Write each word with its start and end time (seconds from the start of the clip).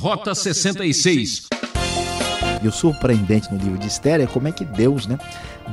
Rota 0.00 0.34
66. 0.34 1.48
E 2.62 2.66
o 2.66 2.72
surpreendente 2.72 3.52
no 3.52 3.58
livro 3.58 3.78
de 3.78 3.86
Esther 3.86 4.22
é 4.22 4.26
como 4.26 4.48
é 4.48 4.52
que 4.52 4.64
Deus, 4.64 5.06
né, 5.06 5.18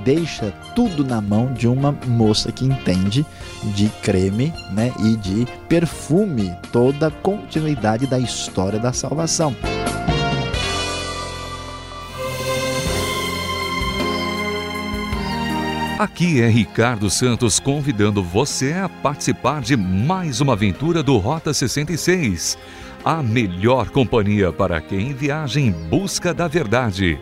deixa 0.03 0.51
tudo 0.75 1.01
na 1.05 1.21
mão 1.21 1.53
de 1.53 1.65
uma 1.65 1.93
moça 2.05 2.51
que 2.51 2.65
entende 2.65 3.25
de 3.73 3.87
creme, 4.03 4.53
né, 4.71 4.91
e 4.99 5.15
de 5.15 5.47
perfume 5.69 6.53
toda 6.73 7.07
a 7.07 7.11
continuidade 7.11 8.05
da 8.05 8.19
história 8.19 8.77
da 8.77 8.91
salvação. 8.91 9.55
Aqui 15.97 16.41
é 16.41 16.47
Ricardo 16.47 17.09
Santos 17.09 17.59
convidando 17.59 18.21
você 18.21 18.73
a 18.73 18.87
participar 18.87 19.61
de 19.61 19.77
mais 19.77 20.41
uma 20.41 20.53
aventura 20.53 21.01
do 21.01 21.17
Rota 21.17 21.53
66. 21.53 22.57
A 23.07 23.23
melhor 23.23 23.89
companhia 23.89 24.51
para 24.51 24.81
quem 24.81 25.13
viaja 25.13 25.61
em 25.61 25.71
busca 25.71 26.33
da 26.33 26.45
verdade. 26.45 27.17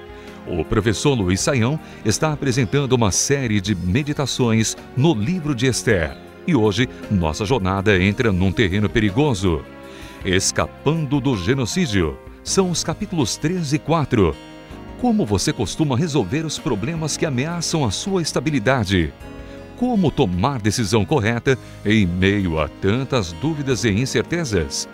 O 0.47 0.65
professor 0.65 1.13
Luiz 1.13 1.39
Saião 1.39 1.79
está 2.03 2.33
apresentando 2.33 2.93
uma 2.93 3.11
série 3.11 3.61
de 3.61 3.75
meditações 3.75 4.75
no 4.97 5.13
livro 5.13 5.53
de 5.53 5.67
Esther. 5.67 6.17
E 6.47 6.55
hoje, 6.55 6.89
nossa 7.11 7.45
jornada 7.45 8.01
entra 8.01 8.31
num 8.31 8.51
terreno 8.51 8.89
perigoso. 8.89 9.63
Escapando 10.25 11.21
do 11.21 11.37
genocídio. 11.37 12.17
São 12.43 12.71
os 12.71 12.83
capítulos 12.83 13.37
3 13.37 13.73
e 13.73 13.77
4 13.77 14.35
como 14.99 15.23
você 15.23 15.53
costuma 15.53 15.95
resolver 15.95 16.47
os 16.47 16.57
problemas 16.57 17.15
que 17.15 17.27
ameaçam 17.27 17.85
a 17.85 17.91
sua 17.91 18.23
estabilidade? 18.23 19.13
Como 19.77 20.09
tomar 20.09 20.59
decisão 20.59 21.05
correta 21.05 21.59
em 21.85 22.07
meio 22.07 22.59
a 22.59 22.67
tantas 22.67 23.33
dúvidas 23.33 23.83
e 23.83 23.91
incertezas? 23.91 24.89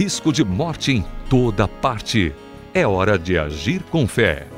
Risco 0.00 0.32
de 0.32 0.42
morte 0.42 0.92
em 0.92 1.04
toda 1.28 1.68
parte. 1.68 2.34
É 2.72 2.86
hora 2.86 3.18
de 3.18 3.36
agir 3.36 3.82
com 3.82 4.08
fé. 4.08 4.48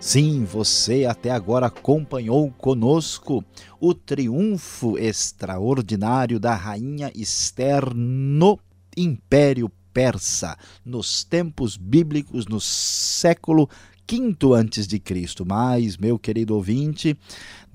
Sim, 0.00 0.44
você 0.44 1.04
até 1.04 1.30
agora 1.30 1.66
acompanhou 1.66 2.50
conosco 2.50 3.44
o 3.78 3.94
triunfo 3.94 4.98
extraordinário 4.98 6.40
da 6.40 6.52
rainha 6.52 7.12
Esther 7.14 7.94
no 7.94 8.58
Império 8.96 9.70
persa 9.94 10.56
nos 10.84 11.22
tempos 11.22 11.76
bíblicos 11.76 12.46
no 12.46 12.60
século 12.60 13.70
quinto 14.08 14.54
antes 14.54 14.86
de 14.86 14.98
Cristo. 14.98 15.44
Mas, 15.46 15.98
meu 15.98 16.18
querido 16.18 16.54
ouvinte, 16.56 17.14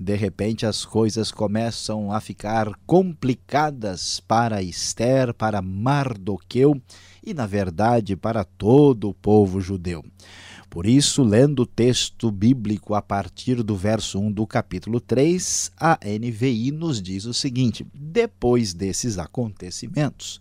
de 0.04 0.14
repente 0.14 0.66
as 0.66 0.84
coisas 0.84 1.30
começam 1.32 2.12
a 2.12 2.20
ficar 2.20 2.70
complicadas 2.86 4.20
para 4.20 4.62
Esther, 4.62 5.32
para 5.32 5.62
Mardoqueu 5.62 6.80
e, 7.24 7.32
na 7.32 7.46
verdade, 7.46 8.14
para 8.14 8.44
todo 8.44 9.08
o 9.08 9.14
povo 9.14 9.62
judeu. 9.62 10.04
Por 10.68 10.86
isso, 10.86 11.22
lendo 11.22 11.60
o 11.62 11.66
texto 11.66 12.30
bíblico 12.30 12.94
a 12.94 13.00
partir 13.00 13.62
do 13.62 13.74
verso 13.74 14.20
1 14.20 14.32
do 14.32 14.46
capítulo 14.46 15.00
3, 15.00 15.72
a 15.78 15.98
NVI 16.04 16.70
nos 16.70 17.00
diz 17.00 17.24
o 17.24 17.32
seguinte: 17.32 17.86
Depois 17.94 18.74
desses 18.74 19.16
acontecimentos, 19.16 20.38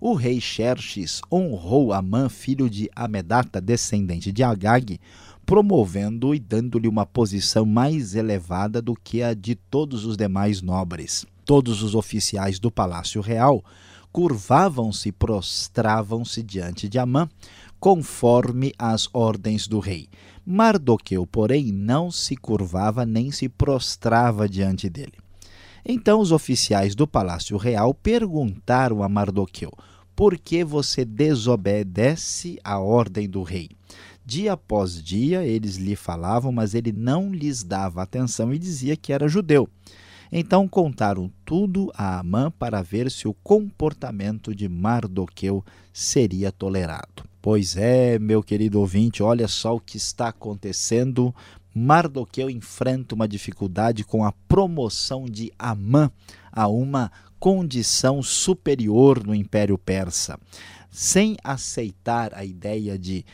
o 0.00 0.14
rei 0.14 0.40
Xerxes 0.40 1.20
honrou 1.32 1.92
Amã, 1.92 2.28
filho 2.28 2.70
de 2.70 2.88
Amedata, 2.94 3.60
descendente 3.60 4.30
de 4.30 4.42
Agag, 4.42 5.00
promovendo-o 5.44 6.34
e 6.34 6.38
dando-lhe 6.38 6.88
uma 6.88 7.04
posição 7.04 7.66
mais 7.66 8.14
elevada 8.14 8.80
do 8.80 8.94
que 8.94 9.22
a 9.22 9.34
de 9.34 9.54
todos 9.54 10.04
os 10.04 10.16
demais 10.16 10.62
nobres. 10.62 11.26
Todos 11.44 11.82
os 11.82 11.94
oficiais 11.94 12.58
do 12.58 12.70
palácio 12.70 13.20
real 13.20 13.64
curvavam-se 14.12 15.08
e 15.08 15.12
prostravam-se 15.12 16.42
diante 16.42 16.88
de 16.88 16.98
Amã, 16.98 17.28
conforme 17.78 18.72
as 18.78 19.08
ordens 19.12 19.66
do 19.66 19.78
rei. 19.78 20.08
Mardoqueu, 20.44 21.26
porém, 21.26 21.72
não 21.72 22.10
se 22.10 22.36
curvava 22.36 23.06
nem 23.06 23.30
se 23.30 23.48
prostrava 23.48 24.48
diante 24.48 24.88
dele. 24.88 25.14
Então 25.84 26.20
os 26.20 26.30
oficiais 26.30 26.94
do 26.94 27.06
palácio 27.06 27.56
real 27.56 27.94
perguntaram 27.94 29.02
a 29.02 29.08
Mardoqueu: 29.08 29.72
por 30.14 30.36
que 30.36 30.62
você 30.62 31.04
desobedece 31.04 32.58
à 32.62 32.78
ordem 32.78 33.28
do 33.28 33.42
rei? 33.42 33.70
Dia 34.30 34.52
após 34.52 35.02
dia 35.02 35.44
eles 35.44 35.74
lhe 35.74 35.96
falavam, 35.96 36.52
mas 36.52 36.72
ele 36.72 36.92
não 36.92 37.32
lhes 37.32 37.64
dava 37.64 38.00
atenção 38.00 38.54
e 38.54 38.60
dizia 38.60 38.96
que 38.96 39.12
era 39.12 39.26
judeu. 39.26 39.68
Então 40.30 40.68
contaram 40.68 41.28
tudo 41.44 41.90
a 41.96 42.20
Amã 42.20 42.48
para 42.48 42.80
ver 42.80 43.10
se 43.10 43.26
o 43.26 43.34
comportamento 43.34 44.54
de 44.54 44.68
Mardoqueu 44.68 45.64
seria 45.92 46.52
tolerado. 46.52 47.24
Pois 47.42 47.76
é, 47.76 48.20
meu 48.20 48.40
querido 48.40 48.78
ouvinte, 48.78 49.20
olha 49.20 49.48
só 49.48 49.74
o 49.74 49.80
que 49.80 49.96
está 49.96 50.28
acontecendo. 50.28 51.34
Mardoqueu 51.74 52.48
enfrenta 52.48 53.16
uma 53.16 53.26
dificuldade 53.26 54.04
com 54.04 54.24
a 54.24 54.30
promoção 54.46 55.24
de 55.24 55.50
Amã 55.58 56.08
a 56.52 56.68
uma 56.68 57.10
condição 57.40 58.22
superior 58.22 59.26
no 59.26 59.34
Império 59.34 59.76
Persa. 59.76 60.38
Sem 60.88 61.36
aceitar 61.42 62.32
a 62.32 62.44
ideia 62.44 62.96
de 62.96 63.24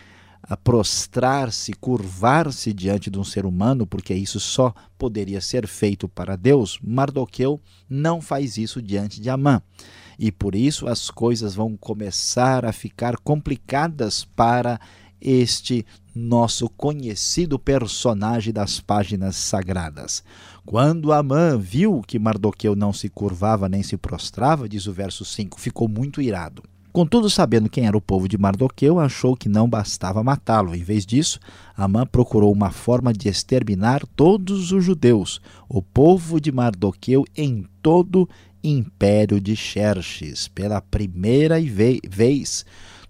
ah, 0.48 0.56
prostrar-se, 0.56 1.72
curvar-se 1.72 2.72
diante 2.72 3.10
de 3.10 3.18
um 3.18 3.24
ser 3.24 3.44
humano, 3.44 3.86
porque 3.86 4.14
isso 4.14 4.38
só 4.38 4.72
poderia 4.96 5.40
ser 5.40 5.66
feito 5.66 6.08
para 6.08 6.36
Deus, 6.36 6.78
Mardoqueu 6.82 7.60
não 7.88 8.20
faz 8.20 8.56
isso 8.56 8.80
diante 8.80 9.20
de 9.20 9.28
Amã. 9.28 9.60
E 10.18 10.32
por 10.32 10.54
isso 10.54 10.86
as 10.86 11.10
coisas 11.10 11.54
vão 11.54 11.76
começar 11.76 12.64
a 12.64 12.72
ficar 12.72 13.16
complicadas 13.18 14.24
para 14.24 14.80
este 15.20 15.84
nosso 16.14 16.68
conhecido 16.70 17.58
personagem 17.58 18.52
das 18.52 18.80
páginas 18.80 19.36
sagradas. 19.36 20.22
Quando 20.64 21.12
Amã 21.12 21.58
viu 21.58 22.02
que 22.06 22.18
Mardoqueu 22.18 22.74
não 22.74 22.92
se 22.92 23.08
curvava 23.08 23.68
nem 23.68 23.82
se 23.82 23.96
prostrava, 23.96 24.68
diz 24.68 24.86
o 24.86 24.92
verso 24.92 25.24
5, 25.24 25.60
ficou 25.60 25.88
muito 25.88 26.22
irado. 26.22 26.62
Contudo, 26.96 27.28
sabendo 27.28 27.68
quem 27.68 27.86
era 27.86 27.94
o 27.94 28.00
povo 28.00 28.26
de 28.26 28.38
Mardoqueu, 28.38 28.98
achou 28.98 29.36
que 29.36 29.50
não 29.50 29.68
bastava 29.68 30.24
matá-lo. 30.24 30.74
Em 30.74 30.82
vez 30.82 31.04
disso, 31.04 31.38
Amã 31.76 32.06
procurou 32.06 32.50
uma 32.50 32.70
forma 32.70 33.12
de 33.12 33.28
exterminar 33.28 34.02
todos 34.16 34.72
os 34.72 34.82
judeus, 34.82 35.38
o 35.68 35.82
povo 35.82 36.40
de 36.40 36.50
Mardoqueu, 36.50 37.26
em 37.36 37.66
todo 37.82 38.26
império 38.64 39.38
de 39.38 39.54
Xerxes. 39.54 40.48
Pela 40.48 40.80
primeira 40.80 41.56
vez, 41.60 42.64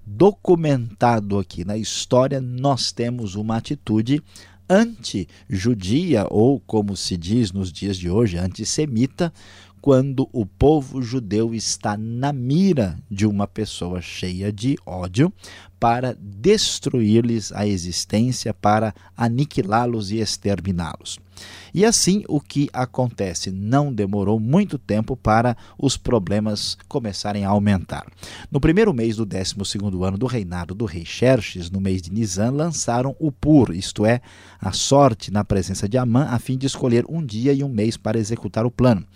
documentado 0.04 1.38
aqui 1.38 1.64
na 1.64 1.78
história, 1.78 2.40
nós 2.40 2.90
temos 2.90 3.36
uma 3.36 3.56
atitude 3.56 4.20
anti-judia, 4.68 6.26
ou 6.28 6.58
como 6.58 6.96
se 6.96 7.16
diz 7.16 7.52
nos 7.52 7.72
dias 7.72 7.96
de 7.96 8.10
hoje, 8.10 8.36
antissemita, 8.36 9.32
quando 9.86 10.28
o 10.32 10.44
povo 10.44 11.00
judeu 11.00 11.54
está 11.54 11.96
na 11.96 12.32
mira 12.32 12.98
de 13.08 13.24
uma 13.24 13.46
pessoa 13.46 14.02
cheia 14.02 14.52
de 14.52 14.76
ódio 14.84 15.32
para 15.86 16.18
destruir-lhes 16.20 17.52
a 17.52 17.64
existência, 17.64 18.52
para 18.52 18.92
aniquilá-los 19.16 20.10
e 20.10 20.16
exterminá-los. 20.16 21.20
E 21.72 21.84
assim 21.84 22.24
o 22.26 22.40
que 22.40 22.68
acontece? 22.72 23.52
Não 23.52 23.92
demorou 23.92 24.40
muito 24.40 24.78
tempo 24.78 25.16
para 25.16 25.56
os 25.78 25.96
problemas 25.96 26.76
começarem 26.88 27.44
a 27.44 27.50
aumentar. 27.50 28.04
No 28.50 28.60
primeiro 28.60 28.92
mês 28.92 29.14
do 29.14 29.24
12 29.24 29.54
ano 30.02 30.18
do 30.18 30.26
reinado 30.26 30.74
do 30.74 30.86
rei 30.86 31.04
Xerxes, 31.04 31.70
no 31.70 31.80
mês 31.80 32.02
de 32.02 32.12
Nisan, 32.12 32.50
lançaram 32.50 33.14
o 33.20 33.30
Pur, 33.30 33.72
isto 33.72 34.04
é, 34.04 34.20
a 34.60 34.72
sorte 34.72 35.30
na 35.30 35.44
presença 35.44 35.88
de 35.88 35.96
Amã, 35.96 36.26
a 36.30 36.40
fim 36.40 36.58
de 36.58 36.66
escolher 36.66 37.04
um 37.08 37.24
dia 37.24 37.52
e 37.52 37.62
um 37.62 37.68
mês 37.68 37.96
para 37.96 38.18
executar 38.18 38.66
o 38.66 38.72
plano 38.72 39.06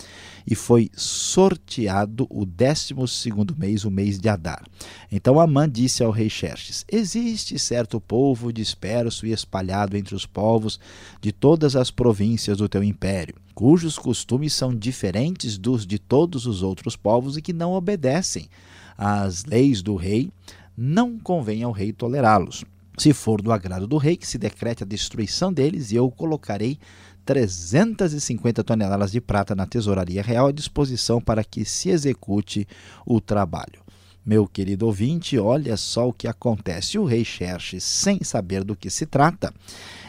e 0.47 0.55
foi 0.55 0.91
sorteado 0.95 2.27
o 2.31 2.45
décimo 2.45 3.07
segundo 3.07 3.57
mês, 3.57 3.85
o 3.85 3.91
mês 3.91 4.19
de 4.19 4.29
Adar. 4.29 4.65
Então 5.11 5.39
Amã 5.39 5.69
disse 5.69 6.03
ao 6.03 6.11
rei 6.11 6.29
Xerxes: 6.29 6.60
Existe 6.91 7.59
certo 7.59 8.01
povo 8.01 8.53
disperso 8.53 9.27
e 9.27 9.33
espalhado 9.33 9.97
entre 9.97 10.15
os 10.15 10.27
povos 10.27 10.79
de 11.21 11.33
todas 11.33 11.77
as 11.77 11.91
províncias 11.91 12.59
do 12.59 12.69
teu 12.69 12.83
império, 12.83 13.35
cujos 13.55 13.99
costumes 13.99 14.53
são 14.53 14.75
diferentes 14.75 15.59
dos 15.59 15.87
de 15.87 15.99
todos 15.99 16.47
os 16.47 16.63
outros 16.63 16.97
povos 16.97 17.37
e 17.37 17.43
que 17.43 17.53
não 17.53 17.73
obedecem 17.73 18.49
às 18.97 19.45
leis 19.45 19.83
do 19.83 19.97
rei, 19.97 20.31
não 20.77 21.19
convém 21.19 21.63
ao 21.63 21.73
rei 21.73 21.93
tolerá-los. 21.93 22.65
Se 22.97 23.13
for 23.15 23.41
do 23.41 23.51
agrado 23.51 23.87
do 23.87 23.97
rei, 23.97 24.17
que 24.17 24.27
se 24.27 24.37
decrete 24.37 24.83
a 24.83 24.87
destruição 24.87 25.53
deles, 25.53 25.91
e 25.91 25.97
eu 25.97 26.11
colocarei 26.11 26.79
350 27.25 28.65
toneladas 28.65 29.13
de 29.13 29.21
prata 29.21 29.55
na 29.55 29.67
tesouraria 29.67 30.23
real 30.23 30.49
à 30.49 30.53
disposição 30.53 31.21
para 31.21 31.45
que 31.45 31.65
se 31.65 31.89
execute 31.89 32.67
o 33.07 33.21
trabalho. 33.21 33.81
Meu 34.25 34.47
querido 34.47 34.87
ouvinte, 34.87 35.39
olha 35.39 35.77
só 35.77 36.09
o 36.09 36.13
que 36.13 36.29
acontece. 36.29 36.99
O 36.99 37.05
rei 37.05 37.25
Xerxes, 37.25 37.83
sem 37.83 38.23
saber 38.23 38.63
do 38.63 38.77
que 38.77 38.91
se 38.91 39.07
trata, 39.07 39.53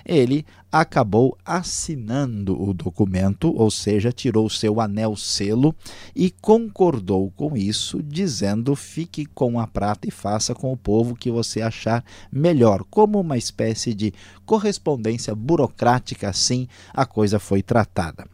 ele 0.06 0.46
acabou 0.72 1.38
assinando 1.46 2.60
o 2.62 2.74
documento, 2.74 3.54
ou 3.54 3.70
seja, 3.70 4.12
tirou 4.12 4.50
seu 4.50 4.80
anel 4.80 5.16
selo 5.18 5.76
e 6.16 6.32
concordou 6.32 7.30
com 7.36 7.58
isso, 7.58 8.02
dizendo: 8.02 8.76
fique 8.76 9.26
com 9.26 9.60
a 9.60 9.68
prata 9.68 10.08
e 10.08 10.12
faça 10.12 10.56
com 10.56 10.72
o 10.72 10.78
povo 10.78 11.16
que 11.16 11.30
você 11.30 11.62
achar 11.62 12.04
melhor, 12.32 12.84
como 12.90 13.20
uma 13.20 13.38
espécie 13.38 13.94
de 13.94 14.14
correspondência 14.46 15.36
burocrática, 15.36 16.30
assim 16.30 16.68
a 16.94 17.06
coisa 17.06 17.40
foi 17.40 17.62
tratada. 17.62 18.26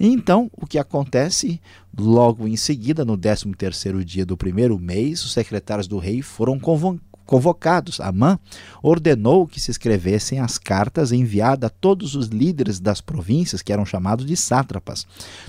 Então, 0.00 0.50
o 0.56 0.66
que 0.66 0.78
acontece? 0.78 1.60
Logo 1.98 2.48
em 2.48 2.56
seguida, 2.56 3.04
no 3.04 3.18
13 3.18 3.52
terceiro 3.52 4.02
dia 4.02 4.24
do 4.24 4.36
primeiro 4.36 4.78
mês, 4.78 5.22
os 5.24 5.32
secretários 5.32 5.86
do 5.86 5.98
rei 5.98 6.22
foram 6.22 6.58
convocados 6.58 7.11
convocados. 7.32 7.98
Amã 7.98 8.38
ordenou 8.82 9.46
que 9.46 9.58
se 9.58 9.70
escrevessem 9.70 10.38
as 10.38 10.58
cartas 10.58 11.12
enviadas 11.12 11.68
a 11.68 11.70
todos 11.70 12.14
os 12.14 12.26
líderes 12.26 12.78
das 12.78 13.00
províncias, 13.00 13.62
que 13.62 13.72
eram 13.72 13.86
chamados 13.86 14.26
de 14.26 14.36
sátrapas. 14.36 15.06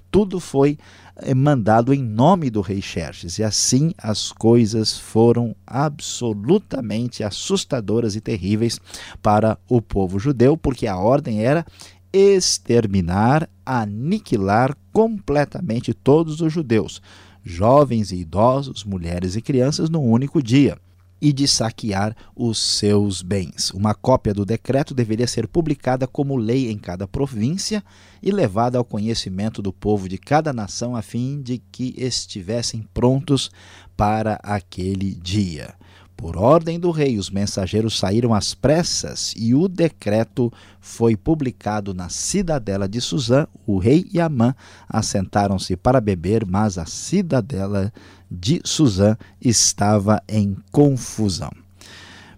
Tudo 0.09 0.39
foi 0.39 0.77
eh, 1.17 1.33
mandado 1.33 1.93
em 1.93 2.01
nome 2.01 2.49
do 2.49 2.61
rei 2.61 2.81
Xerxes, 2.81 3.37
e 3.37 3.43
assim 3.43 3.91
as 3.97 4.31
coisas 4.31 4.97
foram 4.97 5.53
absolutamente 5.67 7.21
assustadoras 7.21 8.15
e 8.15 8.21
terríveis 8.21 8.79
para 9.21 9.59
o 9.67 9.81
povo 9.81 10.17
judeu, 10.17 10.55
porque 10.55 10.87
a 10.87 10.95
ordem 10.95 11.43
era 11.43 11.65
exterminar, 12.13 13.49
aniquilar 13.65 14.73
completamente 14.93 15.93
todos 15.93 16.39
os 16.39 16.53
judeus, 16.53 17.01
jovens 17.43 18.13
e 18.13 18.15
idosos, 18.15 18.85
mulheres 18.85 19.35
e 19.35 19.41
crianças, 19.41 19.89
num 19.89 20.03
único 20.03 20.41
dia 20.41 20.77
e 21.23 21.31
de 21.31 21.47
saquear 21.47 22.13
os 22.35 22.59
seus 22.59 23.21
bens. 23.21 23.71
Uma 23.71 23.95
cópia 23.95 24.33
do 24.33 24.45
decreto 24.45 24.93
deveria 24.93 25.25
ser 25.25 25.47
publicada 25.47 26.05
como 26.05 26.35
lei 26.35 26.69
em 26.69 26.77
cada 26.77 27.07
província 27.07 27.81
e 28.21 28.29
levada 28.29 28.77
ao 28.77 28.83
conhecimento 28.83 29.61
do 29.61 29.71
povo 29.71 30.09
de 30.09 30.17
cada 30.17 30.51
nação 30.51 30.97
a 30.97 31.01
fim 31.01 31.41
de 31.41 31.59
que 31.71 31.95
estivessem 31.97 32.85
prontos 32.93 33.49
para 33.95 34.37
aquele 34.43 35.15
dia. 35.15 35.73
Por 36.17 36.37
ordem 36.37 36.79
do 36.79 36.91
rei, 36.91 37.17
os 37.17 37.29
mensageiros 37.29 37.97
saíram 37.97 38.33
às 38.33 38.53
pressas 38.53 39.33
e 39.35 39.55
o 39.55 39.67
decreto 39.67 40.51
foi 40.79 41.15
publicado 41.15 41.93
na 41.93 42.09
cidadela 42.09 42.87
de 42.87 43.01
Suzã. 43.01 43.47
O 43.65 43.77
rei 43.77 44.07
e 44.11 44.21
Amã 44.21 44.53
assentaram-se 44.87 45.75
para 45.75 45.99
beber, 45.99 46.45
mas 46.45 46.77
a 46.77 46.85
cidadela 46.85 47.91
de 48.33 48.59
Suzã 48.65 49.15
estava 49.39 50.21
em 50.27 50.57
confusão. 50.71 51.51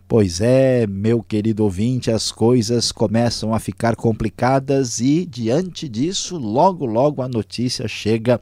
Pois 0.08 0.40
é, 0.42 0.86
meu 0.86 1.24
querido 1.24 1.64
ouvinte, 1.64 2.12
as 2.12 2.32
coisas 2.32 2.92
começam 2.92 3.54
a 3.54 3.60
ficar 3.60 3.96
complicadas 3.96 5.00
e, 5.00 5.26
diante 5.26 5.90
disso, 5.90 6.38
logo, 6.38 6.86
logo 6.86 7.24
a 7.24 7.28
notícia 7.28 7.88
chega 7.88 8.40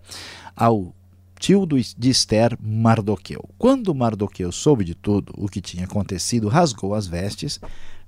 ao 0.56 0.94
tio 1.40 1.66
de 1.66 2.10
Esther, 2.10 2.58
Mardoqueu. 2.62 3.50
Quando 3.58 3.94
Mardoqueu 3.96 4.52
soube 4.52 4.84
de 4.84 4.96
tudo 4.96 5.34
o 5.38 5.48
que 5.48 5.62
tinha 5.62 5.86
acontecido, 5.86 6.50
rasgou 6.50 6.94
as 6.94 7.08
vestes, 7.08 7.60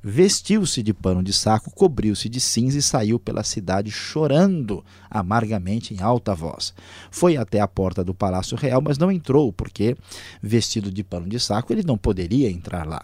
vestiu-se 0.08 0.84
de 0.84 0.94
pano 0.94 1.24
de 1.24 1.34
saco, 1.34 1.72
cobriu-se 1.72 2.30
de 2.30 2.40
cinza 2.40 2.78
e 2.78 2.82
saiu 2.82 3.18
pela 3.18 3.44
cidade 3.44 3.90
chorando 3.90 4.86
amargamente 5.10 5.96
em 5.96 6.00
alta 6.00 6.36
voz. 6.36 6.76
Foi 7.10 7.36
até 7.36 7.60
a 7.60 7.68
porta 7.68 8.04
do 8.04 8.14
palácio 8.14 8.56
real, 8.56 8.84
mas 8.84 9.00
não 9.00 9.12
entrou, 9.12 9.52
porque, 9.52 9.98
vestido 10.44 10.92
de 10.92 11.04
pano 11.04 11.28
de 11.28 11.40
saco, 11.40 11.74
ele 11.74 11.82
não 11.82 11.98
poderia 11.98 12.52
entrar 12.52 12.86
lá. 12.86 13.04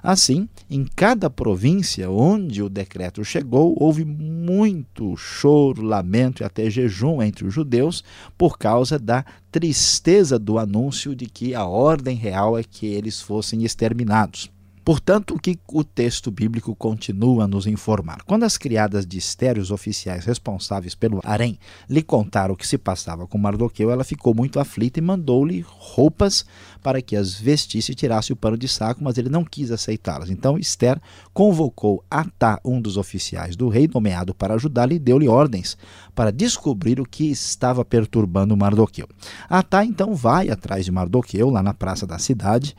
Assim, 0.00 0.48
em 0.70 0.84
cada 0.84 1.28
província 1.28 2.08
onde 2.08 2.62
o 2.62 2.68
decreto 2.68 3.24
chegou, 3.24 3.76
houve 3.76 4.04
muito 4.04 5.16
choro, 5.16 5.82
lamento 5.82 6.42
e 6.42 6.44
até 6.44 6.70
jejum 6.70 7.20
entre 7.20 7.44
os 7.44 7.52
judeus 7.52 8.04
por 8.38 8.56
causa 8.56 9.00
da 9.00 9.24
tristeza 9.50 10.38
do 10.38 10.60
anúncio 10.60 11.12
de 11.12 11.26
que 11.26 11.56
a 11.56 11.66
ordem 11.66 12.14
real 12.16 12.56
é 12.56 12.62
que 12.62 12.86
eles 12.86 13.20
fossem 13.20 13.64
exterminados. 13.64 14.54
Portanto, 14.86 15.34
o 15.34 15.38
que 15.40 15.58
o 15.72 15.82
texto 15.82 16.30
bíblico 16.30 16.72
continua 16.76 17.42
a 17.42 17.48
nos 17.48 17.66
informar? 17.66 18.22
Quando 18.22 18.44
as 18.44 18.56
criadas 18.56 19.04
de 19.04 19.18
Esther, 19.18 19.58
os 19.58 19.72
oficiais 19.72 20.24
responsáveis 20.24 20.94
pelo 20.94 21.20
harém, 21.24 21.58
lhe 21.90 22.00
contaram 22.04 22.54
o 22.54 22.56
que 22.56 22.64
se 22.64 22.78
passava 22.78 23.26
com 23.26 23.36
Mardoqueu, 23.36 23.90
ela 23.90 24.04
ficou 24.04 24.32
muito 24.32 24.60
aflita 24.60 25.00
e 25.00 25.02
mandou-lhe 25.02 25.66
roupas 25.66 26.46
para 26.84 27.02
que 27.02 27.16
as 27.16 27.34
vestisse 27.34 27.90
e 27.90 27.94
tirasse 27.96 28.32
o 28.32 28.36
pano 28.36 28.56
de 28.56 28.68
saco, 28.68 29.02
mas 29.02 29.18
ele 29.18 29.28
não 29.28 29.44
quis 29.44 29.72
aceitá-las. 29.72 30.30
Então 30.30 30.56
Esther 30.56 31.00
convocou 31.34 32.04
Atá, 32.08 32.60
um 32.64 32.80
dos 32.80 32.96
oficiais 32.96 33.56
do 33.56 33.68
rei, 33.68 33.90
nomeado 33.92 34.32
para 34.32 34.54
ajudá-lo, 34.54 34.92
e 34.92 35.00
deu-lhe 35.00 35.26
ordens 35.26 35.76
para 36.14 36.30
descobrir 36.30 37.00
o 37.00 37.04
que 37.04 37.28
estava 37.28 37.84
perturbando 37.84 38.56
Mardoqueu. 38.56 39.08
Atá 39.50 39.84
então 39.84 40.14
vai 40.14 40.48
atrás 40.48 40.84
de 40.84 40.92
Mardoqueu, 40.92 41.50
lá 41.50 41.60
na 41.60 41.74
praça 41.74 42.06
da 42.06 42.20
cidade, 42.20 42.76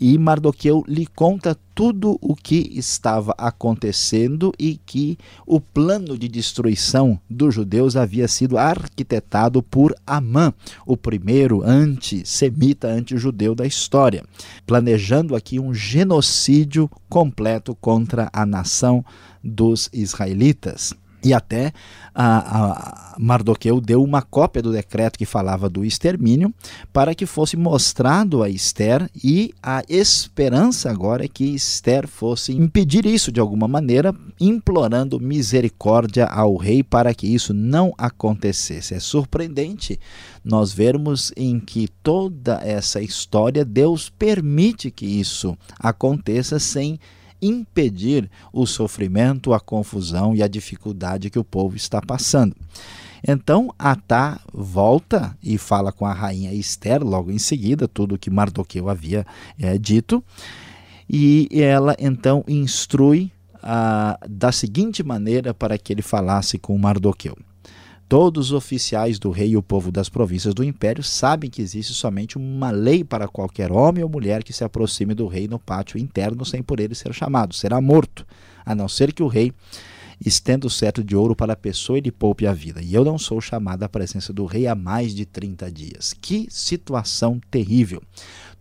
e 0.00 0.16
Mardoqueu 0.16 0.84
lhe 0.86 1.06
conta 1.06 1.56
tudo 1.74 2.16
o 2.20 2.36
que 2.36 2.70
estava 2.74 3.34
acontecendo 3.36 4.52
e 4.58 4.80
que 4.86 5.18
o 5.44 5.60
plano 5.60 6.16
de 6.16 6.28
destruição 6.28 7.18
dos 7.28 7.54
judeus 7.54 7.96
havia 7.96 8.28
sido 8.28 8.56
arquitetado 8.56 9.60
por 9.60 9.94
Amã, 10.06 10.54
o 10.86 10.96
primeiro 10.96 11.62
antissemita, 11.64 12.86
anti-judeu 12.86 13.54
da 13.54 13.66
história, 13.66 14.24
planejando 14.64 15.34
aqui 15.34 15.58
um 15.58 15.74
genocídio 15.74 16.88
completo 17.08 17.74
contra 17.74 18.30
a 18.32 18.46
nação 18.46 19.04
dos 19.42 19.90
israelitas. 19.92 20.94
E 21.22 21.34
até 21.34 21.72
a, 22.14 23.14
a 23.14 23.16
Mardoqueu 23.18 23.80
deu 23.80 24.02
uma 24.02 24.22
cópia 24.22 24.62
do 24.62 24.72
decreto 24.72 25.18
que 25.18 25.26
falava 25.26 25.68
do 25.68 25.84
extermínio 25.84 26.54
para 26.92 27.14
que 27.14 27.26
fosse 27.26 27.56
mostrado 27.56 28.42
a 28.42 28.48
Esther 28.48 29.10
e 29.22 29.52
a 29.60 29.82
esperança 29.88 30.90
agora 30.90 31.24
é 31.24 31.28
que 31.28 31.44
Esther 31.44 32.06
fosse 32.06 32.52
impedir 32.52 33.04
isso 33.04 33.32
de 33.32 33.40
alguma 33.40 33.66
maneira, 33.66 34.14
implorando 34.40 35.18
misericórdia 35.18 36.26
ao 36.26 36.56
rei 36.56 36.82
para 36.82 37.12
que 37.12 37.26
isso 37.26 37.52
não 37.52 37.92
acontecesse. 37.98 38.94
É 38.94 39.00
surpreendente 39.00 39.98
nós 40.44 40.72
vermos 40.72 41.32
em 41.36 41.58
que 41.58 41.88
toda 42.02 42.60
essa 42.64 43.00
história 43.00 43.64
Deus 43.64 44.08
permite 44.08 44.90
que 44.90 45.06
isso 45.06 45.58
aconteça 45.78 46.58
sem 46.60 47.00
impedir 47.40 48.30
o 48.52 48.66
sofrimento, 48.66 49.52
a 49.52 49.60
confusão 49.60 50.34
e 50.34 50.42
a 50.42 50.48
dificuldade 50.48 51.30
que 51.30 51.38
o 51.38 51.44
povo 51.44 51.76
está 51.76 52.00
passando. 52.00 52.54
Então 53.26 53.74
Atá 53.78 54.40
volta 54.52 55.36
e 55.42 55.58
fala 55.58 55.92
com 55.92 56.06
a 56.06 56.12
rainha 56.12 56.52
Esther 56.52 57.02
logo 57.02 57.30
em 57.30 57.38
seguida, 57.38 57.88
tudo 57.88 58.14
o 58.14 58.18
que 58.18 58.30
Mardoqueu 58.30 58.88
havia 58.88 59.26
é, 59.58 59.76
dito, 59.76 60.22
e 61.08 61.48
ela 61.52 61.96
então 61.98 62.44
instrui 62.46 63.32
ah, 63.62 64.18
da 64.28 64.52
seguinte 64.52 65.02
maneira 65.02 65.52
para 65.52 65.78
que 65.78 65.92
ele 65.92 66.02
falasse 66.02 66.58
com 66.58 66.76
Mardoqueu. 66.78 67.36
Todos 68.08 68.46
os 68.46 68.52
oficiais 68.52 69.18
do 69.18 69.30
rei 69.30 69.50
e 69.50 69.56
o 69.58 69.62
povo 69.62 69.92
das 69.92 70.08
províncias 70.08 70.54
do 70.54 70.64
império 70.64 71.04
sabem 71.04 71.50
que 71.50 71.60
existe 71.60 71.92
somente 71.92 72.38
uma 72.38 72.70
lei 72.70 73.04
para 73.04 73.28
qualquer 73.28 73.70
homem 73.70 74.02
ou 74.02 74.08
mulher 74.08 74.42
que 74.42 74.52
se 74.52 74.64
aproxime 74.64 75.14
do 75.14 75.26
rei 75.26 75.46
no 75.46 75.58
pátio 75.58 75.98
interno 75.98 76.42
sem 76.42 76.62
por 76.62 76.80
ele 76.80 76.94
ser 76.94 77.12
chamado. 77.12 77.54
Será 77.54 77.78
morto, 77.82 78.26
a 78.64 78.74
não 78.74 78.88
ser 78.88 79.12
que 79.12 79.22
o 79.22 79.26
rei 79.26 79.52
estenda 80.24 80.66
o 80.66 80.70
cetro 80.70 81.04
de 81.04 81.14
ouro 81.14 81.36
para 81.36 81.52
a 81.52 81.56
pessoa 81.56 81.98
e 81.98 82.00
lhe 82.00 82.10
poupe 82.10 82.46
a 82.46 82.54
vida. 82.54 82.80
E 82.80 82.94
eu 82.94 83.04
não 83.04 83.18
sou 83.18 83.42
chamado 83.42 83.82
à 83.82 83.88
presença 83.90 84.32
do 84.32 84.46
rei 84.46 84.66
há 84.66 84.74
mais 84.74 85.14
de 85.14 85.26
30 85.26 85.70
dias. 85.70 86.14
Que 86.18 86.46
situação 86.48 87.38
terrível! 87.50 88.02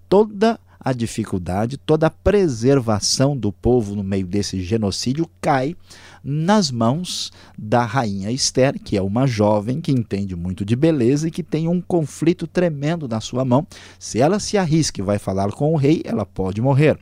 Toda 0.09 0.59
a 0.79 0.93
dificuldade, 0.93 1.77
toda 1.77 2.07
a 2.07 2.11
preservação 2.11 3.35
do 3.35 3.51
povo 3.51 3.95
no 3.95 4.03
meio 4.03 4.25
desse 4.25 4.61
genocídio 4.61 5.29
cai 5.41 5.75
nas 6.23 6.71
mãos 6.71 7.31
da 7.57 7.85
rainha 7.85 8.31
Esther, 8.31 8.79
que 8.79 8.97
é 8.97 9.01
uma 9.01 9.25
jovem 9.25 9.79
que 9.79 9.91
entende 9.91 10.35
muito 10.35 10.65
de 10.65 10.75
beleza 10.75 11.27
e 11.27 11.31
que 11.31 11.43
tem 11.43 11.67
um 11.67 11.81
conflito 11.81 12.45
tremendo 12.45 13.07
na 13.07 13.21
sua 13.21 13.45
mão. 13.45 13.65
Se 13.99 14.19
ela 14.19 14.39
se 14.39 14.57
arrisca 14.57 15.01
e 15.01 15.03
vai 15.03 15.17
falar 15.19 15.51
com 15.51 15.73
o 15.73 15.77
rei, 15.77 16.01
ela 16.05 16.25
pode 16.25 16.61
morrer. 16.61 16.97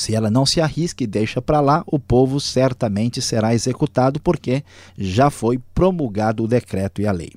Se 0.00 0.14
ela 0.14 0.30
não 0.30 0.46
se 0.46 0.62
arrisca 0.62 1.04
e 1.04 1.06
deixa 1.06 1.42
para 1.42 1.60
lá, 1.60 1.84
o 1.86 1.98
povo 1.98 2.40
certamente 2.40 3.20
será 3.20 3.52
executado, 3.52 4.18
porque 4.18 4.64
já 4.96 5.28
foi 5.28 5.60
promulgado 5.74 6.42
o 6.42 6.48
decreto 6.48 7.02
e 7.02 7.06
a 7.06 7.12
lei. 7.12 7.34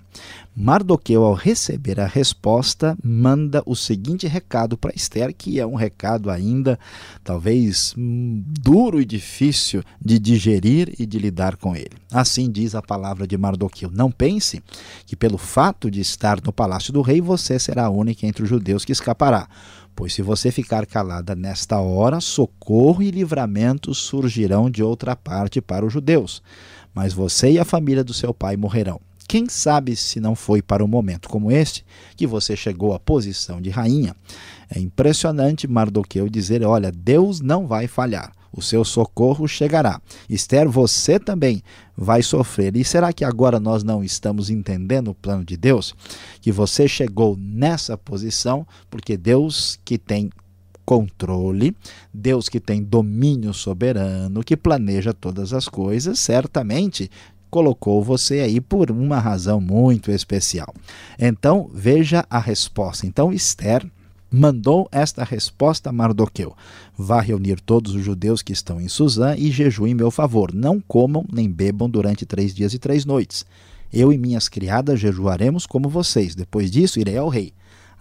Mardoqueu, 0.56 1.26
ao 1.26 1.34
receber 1.34 2.00
a 2.00 2.06
resposta, 2.06 2.96
manda 3.04 3.62
o 3.66 3.76
seguinte 3.76 4.28
recado 4.28 4.78
para 4.78 4.94
Esther, 4.96 5.36
que 5.36 5.60
é 5.60 5.68
um 5.68 5.76
recado 5.76 6.30
ainda 6.30 6.80
talvez 7.22 7.94
duro 7.98 9.02
e 9.02 9.06
difícil 9.06 9.84
de 10.00 10.18
digerir 10.18 10.94
e 10.98 11.06
de 11.06 11.20
lidar 11.20 11.58
com 11.58 11.76
ele. 11.76 11.98
Assim 12.14 12.50
diz 12.50 12.76
a 12.76 12.82
palavra 12.82 13.28
de 13.28 13.38
Mardoqueu: 13.38 13.90
Não 13.92 14.10
pense 14.10 14.64
que, 15.06 15.18
pelo 15.18 15.38
fato 15.38 15.92
de 15.92 16.00
estar 16.00 16.40
no 16.42 16.54
palácio 16.54 16.94
do 16.94 17.02
rei, 17.02 17.20
você 17.20 17.60
será 17.60 17.88
a 17.88 17.90
única 17.90 18.26
entre 18.26 18.44
os 18.44 18.50
judeus 18.50 18.86
que 18.86 18.94
escapará 18.94 19.50
Pois 19.96 20.14
se 20.14 20.22
você 20.22 20.52
ficar 20.52 20.86
calada 20.86 21.36
nesta 21.36 21.80
hora, 21.80 22.20
socorro 22.20 23.02
e 23.04 23.12
livramento 23.12 23.94
surgirão 23.94 24.70
de 24.70 24.82
outra 24.82 25.16
parte 25.16 25.62
para 25.62 25.86
os 25.86 25.94
judeus. 25.94 26.42
mas 26.94 27.12
você 27.12 27.52
e 27.54 27.60
a 27.60 27.66
família 27.66 28.04
do 28.04 28.14
seu 28.14 28.34
pai 28.34 28.56
morrerão. 28.56 29.02
Quem 29.28 29.50
sabe 29.50 29.96
se 29.96 30.20
não 30.20 30.36
foi 30.36 30.62
para 30.62 30.84
um 30.84 30.88
momento 30.88 31.28
como 31.28 31.52
este 31.52 31.84
que 32.16 32.28
você 32.28 32.56
chegou 32.56 32.94
à 32.94 33.00
posição 33.00 33.62
de 33.62 33.70
rainha? 33.70 34.16
É 34.70 34.80
impressionante 34.80 35.68
Mardoqueu 35.68 36.30
dizer: 36.30 36.64
olha, 36.64 36.92
Deus 36.92 37.42
não 37.42 37.66
vai 37.66 37.88
falhar, 37.88 38.32
o 38.56 38.62
seu 38.62 38.86
socorro 38.86 39.48
chegará. 39.48 40.00
Esther, 40.30 40.70
você 40.70 41.20
também 41.20 41.64
vai 41.98 42.22
sofrer. 42.22 42.78
E 42.78 42.84
será 42.84 43.12
que 43.12 43.26
agora 43.26 43.60
nós 43.60 43.84
não 43.84 44.04
estamos 44.04 44.50
entendendo 44.50 45.10
o 45.10 45.16
plano 45.16 45.44
de 45.44 45.58
Deus? 45.58 45.96
Que 46.40 46.52
você 46.52 46.88
chegou 46.88 47.36
nessa 47.38 47.98
posição 47.98 48.66
porque 48.90 49.18
Deus 49.18 49.80
que 49.84 49.98
tem 49.98 50.30
controle, 50.86 51.76
Deus 52.14 52.50
que 52.50 52.60
tem 52.60 52.84
domínio 52.84 53.54
soberano, 53.54 54.44
que 54.44 54.58
planeja 54.58 55.14
todas 55.14 55.54
as 55.54 55.68
coisas, 55.68 56.20
certamente 56.20 57.10
colocou 57.50 58.04
você 58.04 58.40
aí 58.40 58.60
por 58.60 58.92
uma 58.92 59.20
razão 59.20 59.62
muito 59.62 60.12
especial. 60.12 60.74
Então, 61.20 61.70
veja 61.74 62.26
a 62.30 62.40
resposta. 62.40 63.06
Então, 63.06 63.32
Esther 63.32 63.86
mandou 64.34 64.90
esta 64.92 65.24
resposta 65.24 65.92
a 65.92 65.94
Mardoqueu: 65.94 66.56
Vá 66.98 67.22
reunir 67.22 67.62
todos 67.62 67.94
os 67.94 68.04
judeus 68.04 68.42
que 68.42 68.52
estão 68.52 68.82
em 68.82 68.88
Suzã 68.88 69.36
e 69.38 69.52
jejuem 69.52 69.92
em 69.92 69.96
meu 69.96 70.10
favor. 70.10 70.52
Não 70.52 70.82
comam 70.82 71.24
nem 71.32 71.48
bebam 71.48 71.88
durante 71.88 72.26
três 72.26 72.54
dias 72.56 72.74
e 72.74 72.80
três 72.80 73.06
noites. 73.06 73.46
Eu 73.92 74.12
e 74.12 74.18
minhas 74.18 74.50
criadas 74.50 75.00
jejuaremos 75.00 75.68
como 75.68 75.88
vocês. 75.88 76.34
Depois 76.34 76.72
disso, 76.72 77.00
irei 77.00 77.16
ao 77.16 77.30
rei. 77.30 77.54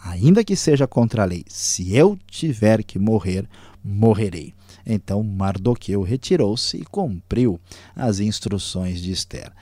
Ainda 0.02 0.42
que 0.42 0.56
seja 0.56 0.86
contra 0.86 1.22
a 1.22 1.26
lei, 1.26 1.44
se 1.46 1.94
eu 1.94 2.18
tiver 2.26 2.82
que 2.82 2.98
morrer, 2.98 3.46
morrerei. 3.84 4.54
Então 4.84 5.22
Mardoqueu 5.22 6.02
retirou-se 6.02 6.78
e 6.78 6.84
cumpriu 6.84 7.60
as 7.94 8.18
instruções 8.18 9.00
de 9.00 9.12
Esther. 9.12 9.52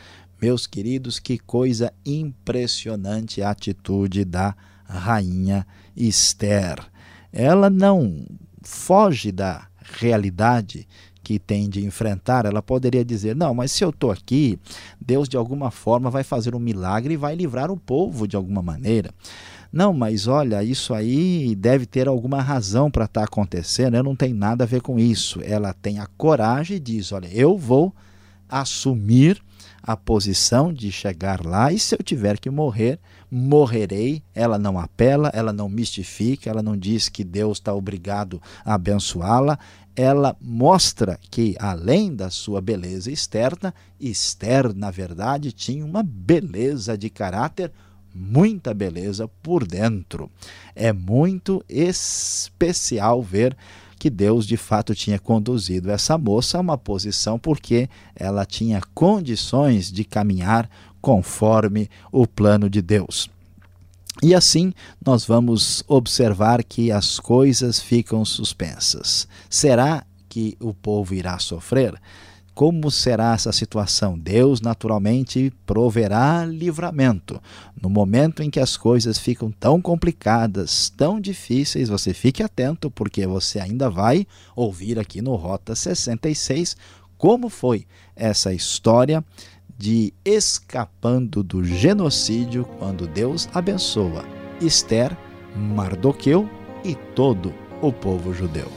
Meus 0.40 0.66
queridos, 0.66 1.18
que 1.18 1.36
coisa 1.36 1.92
impressionante 2.06 3.42
a 3.42 3.50
atitude 3.50 4.24
da 4.24 4.54
rainha 4.90 5.66
Esther. 5.96 6.78
Ela 7.32 7.70
não 7.70 8.24
foge 8.62 9.32
da 9.32 9.66
realidade 10.00 10.86
que 11.22 11.38
tem 11.38 11.68
de 11.68 11.84
enfrentar, 11.84 12.44
ela 12.44 12.62
poderia 12.62 13.04
dizer: 13.04 13.36
Não, 13.36 13.54
mas 13.54 13.70
se 13.72 13.84
eu 13.84 13.90
estou 13.90 14.10
aqui, 14.10 14.58
Deus 15.00 15.28
de 15.28 15.36
alguma 15.36 15.70
forma 15.70 16.10
vai 16.10 16.24
fazer 16.24 16.54
um 16.54 16.58
milagre 16.58 17.14
e 17.14 17.16
vai 17.16 17.34
livrar 17.34 17.70
o 17.70 17.76
povo 17.76 18.26
de 18.26 18.36
alguma 18.36 18.62
maneira. 18.62 19.10
Não, 19.72 19.92
mas 19.92 20.26
olha, 20.26 20.64
isso 20.64 20.92
aí 20.92 21.54
deve 21.54 21.86
ter 21.86 22.08
alguma 22.08 22.42
razão 22.42 22.90
para 22.90 23.04
estar 23.04 23.20
tá 23.20 23.26
acontecendo, 23.26 23.96
eu 23.96 24.02
não 24.02 24.16
tenho 24.16 24.34
nada 24.34 24.64
a 24.64 24.66
ver 24.66 24.80
com 24.80 24.98
isso. 24.98 25.40
Ela 25.44 25.72
tem 25.72 26.00
a 26.00 26.06
coragem 26.18 26.78
e 26.78 26.80
diz: 26.80 27.12
Olha, 27.12 27.28
eu 27.32 27.56
vou 27.56 27.94
assumir 28.48 29.40
a 29.82 29.96
posição 29.96 30.72
de 30.72 30.90
chegar 30.90 31.44
lá 31.46 31.72
e 31.72 31.78
se 31.78 31.94
eu 31.94 32.02
tiver 32.02 32.38
que 32.38 32.50
morrer, 32.50 32.98
morrerei. 33.30 34.22
Ela 34.34 34.58
não 34.58 34.78
apela, 34.78 35.30
ela 35.32 35.52
não 35.52 35.68
mistifica, 35.68 36.50
ela 36.50 36.62
não 36.62 36.76
diz 36.76 37.08
que 37.08 37.22
Deus 37.22 37.58
está 37.58 37.72
obrigado 37.72 38.40
a 38.64 38.74
abençoá-la. 38.74 39.58
Ela 39.94 40.36
mostra 40.40 41.18
que, 41.30 41.56
além 41.58 42.14
da 42.14 42.30
sua 42.30 42.60
beleza 42.60 43.10
externa, 43.10 43.74
Esther, 44.00 44.74
na 44.74 44.90
verdade, 44.90 45.52
tinha 45.52 45.84
uma 45.84 46.02
beleza 46.02 46.96
de 46.96 47.10
caráter 47.10 47.70
muita 48.14 48.74
beleza 48.74 49.28
por 49.42 49.66
dentro. 49.66 50.30
É 50.74 50.92
muito 50.92 51.64
especial 51.68 53.22
ver 53.22 53.56
que 53.98 54.08
Deus 54.08 54.46
de 54.46 54.56
fato 54.56 54.94
tinha 54.94 55.18
conduzido 55.18 55.90
essa 55.90 56.16
moça 56.16 56.56
a 56.56 56.60
uma 56.60 56.78
posição 56.78 57.38
porque 57.38 57.88
ela 58.16 58.46
tinha 58.46 58.80
condições 58.94 59.92
de 59.92 60.04
caminhar 60.04 60.70
conforme 61.00 61.88
o 62.12 62.26
plano 62.26 62.68
de 62.68 62.82
Deus. 62.82 63.30
E 64.22 64.34
assim 64.34 64.72
nós 65.04 65.24
vamos 65.24 65.82
observar 65.88 66.62
que 66.62 66.92
as 66.92 67.18
coisas 67.18 67.80
ficam 67.80 68.24
suspensas. 68.24 69.26
Será 69.48 70.04
que 70.28 70.56
o 70.60 70.74
povo 70.74 71.14
irá 71.14 71.38
sofrer? 71.38 71.94
Como 72.52 72.90
será 72.90 73.32
essa 73.32 73.52
situação? 73.52 74.18
Deus 74.18 74.60
naturalmente 74.60 75.50
proverá 75.64 76.44
livramento. 76.44 77.40
No 77.80 77.88
momento 77.88 78.42
em 78.42 78.50
que 78.50 78.60
as 78.60 78.76
coisas 78.76 79.18
ficam 79.18 79.50
tão 79.50 79.80
complicadas, 79.80 80.90
tão 80.94 81.18
difíceis, 81.18 81.88
você 81.88 82.12
fique 82.12 82.42
atento, 82.42 82.90
porque 82.90 83.26
você 83.26 83.58
ainda 83.58 83.88
vai 83.88 84.26
ouvir 84.54 84.98
aqui 84.98 85.22
no 85.22 85.36
Rota 85.36 85.74
66 85.74 86.76
como 87.16 87.48
foi 87.48 87.86
essa 88.16 88.52
história 88.52 89.24
de 89.80 90.12
escapando 90.22 91.42
do 91.42 91.64
genocídio 91.64 92.66
quando 92.78 93.06
Deus 93.06 93.48
abençoa 93.54 94.26
Esther, 94.60 95.16
Mardoqueu 95.56 96.46
e 96.84 96.94
todo 96.94 97.54
o 97.80 97.90
povo 97.90 98.34
judeu. 98.34 98.70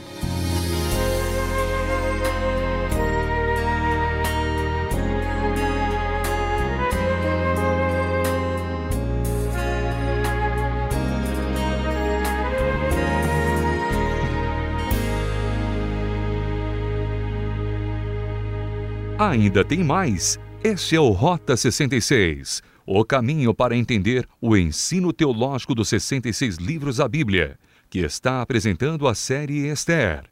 Ainda 19.18 19.62
tem 19.62 19.84
mais. 19.84 20.38
Este 20.66 20.96
é 20.96 21.00
o 21.00 21.10
Rota 21.10 21.58
66, 21.58 22.62
o 22.86 23.04
caminho 23.04 23.52
para 23.52 23.76
entender 23.76 24.26
o 24.40 24.56
ensino 24.56 25.12
teológico 25.12 25.74
dos 25.74 25.90
66 25.90 26.56
livros 26.56 26.96
da 26.96 27.06
Bíblia, 27.06 27.58
que 27.90 27.98
está 27.98 28.40
apresentando 28.40 29.06
a 29.06 29.14
série 29.14 29.68
Esther. 29.68 30.24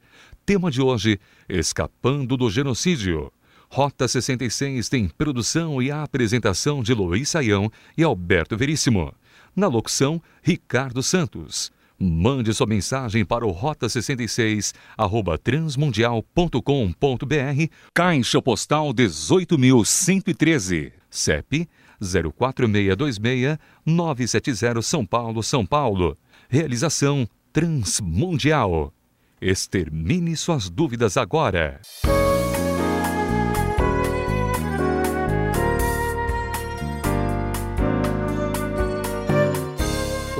Tema 0.47 0.71
de 0.71 0.81
hoje: 0.81 1.21
Escapando 1.47 2.35
do 2.35 2.49
Genocídio. 2.49 3.31
Rota 3.69 4.09
66 4.09 4.89
tem 4.89 5.07
produção 5.07 5.83
e 5.83 5.91
apresentação 5.91 6.83
de 6.83 6.95
Luiz 6.95 7.29
Saião 7.29 7.71
e 7.95 8.03
Alberto 8.03 8.57
Veríssimo. 8.57 9.15
Na 9.55 9.67
locução, 9.67 10.19
Ricardo 10.43 11.03
Santos. 11.03 11.71
Mande 11.99 12.53
sua 12.53 12.67
mensagem 12.67 13.25
para 13.25 13.47
o 13.47 13.51
Rota 13.51 13.89
66, 13.89 14.75
arroba 14.97 15.39
transmundial.com.br, 15.39 17.67
Caixa 17.95 18.43
Postal 18.43 18.93
18.113, 18.93 20.93
CEP 21.11 21.69
04626-970 22.03 24.83
São 24.83 25.07
Paulo, 25.07 25.43
São 25.43 25.65
Paulo. 25.65 26.19
Realização 26.49 27.27
Transmundial. 27.53 28.93
Extermine 29.41 30.37
suas 30.37 30.69
dúvidas 30.69 31.17
agora. 31.17 31.81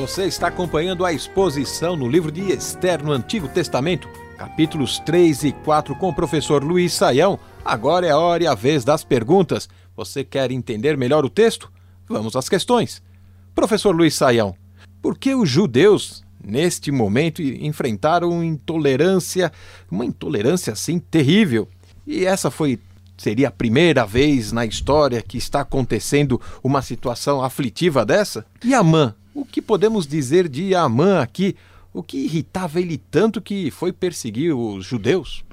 Você 0.03 0.25
está 0.25 0.49
acompanhando 0.49 1.07
a 1.07 1.13
exposição 1.13 1.95
no 1.95 2.09
livro 2.09 2.33
de 2.33 2.51
Esther 2.53 3.05
no 3.05 3.13
Antigo 3.13 3.47
Testamento, 3.47 4.09
capítulos 4.37 4.99
3 4.99 5.45
e 5.45 5.53
4, 5.53 5.95
com 5.95 6.09
o 6.09 6.13
professor 6.13 6.65
Luiz 6.65 6.93
Saião. 6.93 7.39
Agora 7.65 8.05
é 8.05 8.11
a 8.11 8.19
hora 8.19 8.43
e 8.43 8.47
a 8.49 8.53
vez 8.53 8.83
das 8.83 9.05
perguntas. 9.05 9.69
Você 9.97 10.25
quer 10.25 10.51
entender 10.51 10.97
melhor 10.97 11.25
o 11.25 11.31
texto? 11.31 11.71
Vamos 12.09 12.35
às 12.35 12.49
questões. 12.49 13.01
Professor 13.55 13.95
Luiz 13.95 14.15
Saião, 14.17 14.57
por 15.01 15.17
que 15.17 15.37
os 15.37 15.49
judeus, 15.49 16.25
neste 16.45 16.91
momento, 16.91 17.41
enfrentaram 17.41 18.43
intolerância, 18.43 19.53
uma 19.89 20.05
intolerância 20.05 20.73
assim 20.73 20.99
terrível? 20.99 21.69
E 22.05 22.27
essa 22.27 22.51
foi 22.51 22.81
seria 23.17 23.47
a 23.47 23.53
primeira 23.53 24.05
vez 24.05 24.51
na 24.51 24.67
história 24.67 25.23
que 25.23 25.39
está 25.39 25.61
acontecendo 25.61 26.41
uma 26.61 26.83
situação 26.83 27.41
aflitiva 27.41 28.05
dessa? 28.05 28.45
E 28.65 28.75
Amã, 28.75 29.15
o 29.35 29.45
que 29.45 29.63
podemos 29.63 30.07
dizer 30.07 30.49
de 30.49 30.75
Amã 30.75 31.21
aqui? 31.21 31.57
O 31.93 32.03
que 32.03 32.19
irritava 32.19 32.81
ele 32.81 32.99
tanto 33.11 33.41
que 33.41 33.71
foi 33.71 33.93
perseguir 33.93 34.55
os 34.55 34.85
judeus? 34.85 35.45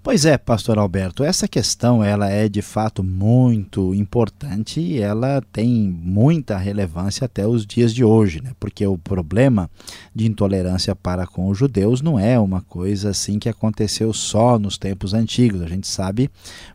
Pois 0.00 0.24
é, 0.24 0.38
pastor 0.38 0.78
Alberto, 0.78 1.22
essa 1.24 1.46
questão 1.46 2.02
ela 2.02 2.30
é 2.30 2.48
de 2.48 2.62
fato 2.62 3.02
muito 3.02 3.92
importante 3.92 4.80
e 4.80 5.00
ela 5.00 5.42
tem 5.52 5.68
muita 5.68 6.56
relevância 6.56 7.24
até 7.24 7.46
os 7.46 7.66
dias 7.66 7.92
de 7.92 8.04
hoje, 8.04 8.40
né? 8.40 8.52
Porque 8.58 8.86
o 8.86 8.96
problema 8.96 9.68
de 10.14 10.26
intolerância 10.26 10.94
para 10.94 11.26
com 11.26 11.48
os 11.48 11.58
judeus 11.58 12.00
não 12.00 12.18
é 12.18 12.38
uma 12.38 12.62
coisa 12.62 13.10
assim 13.10 13.38
que 13.38 13.48
aconteceu 13.48 14.12
só 14.14 14.58
nos 14.58 14.78
tempos 14.78 15.12
antigos. 15.12 15.60
A 15.60 15.68
gente 15.68 15.86
sabe 15.86 16.30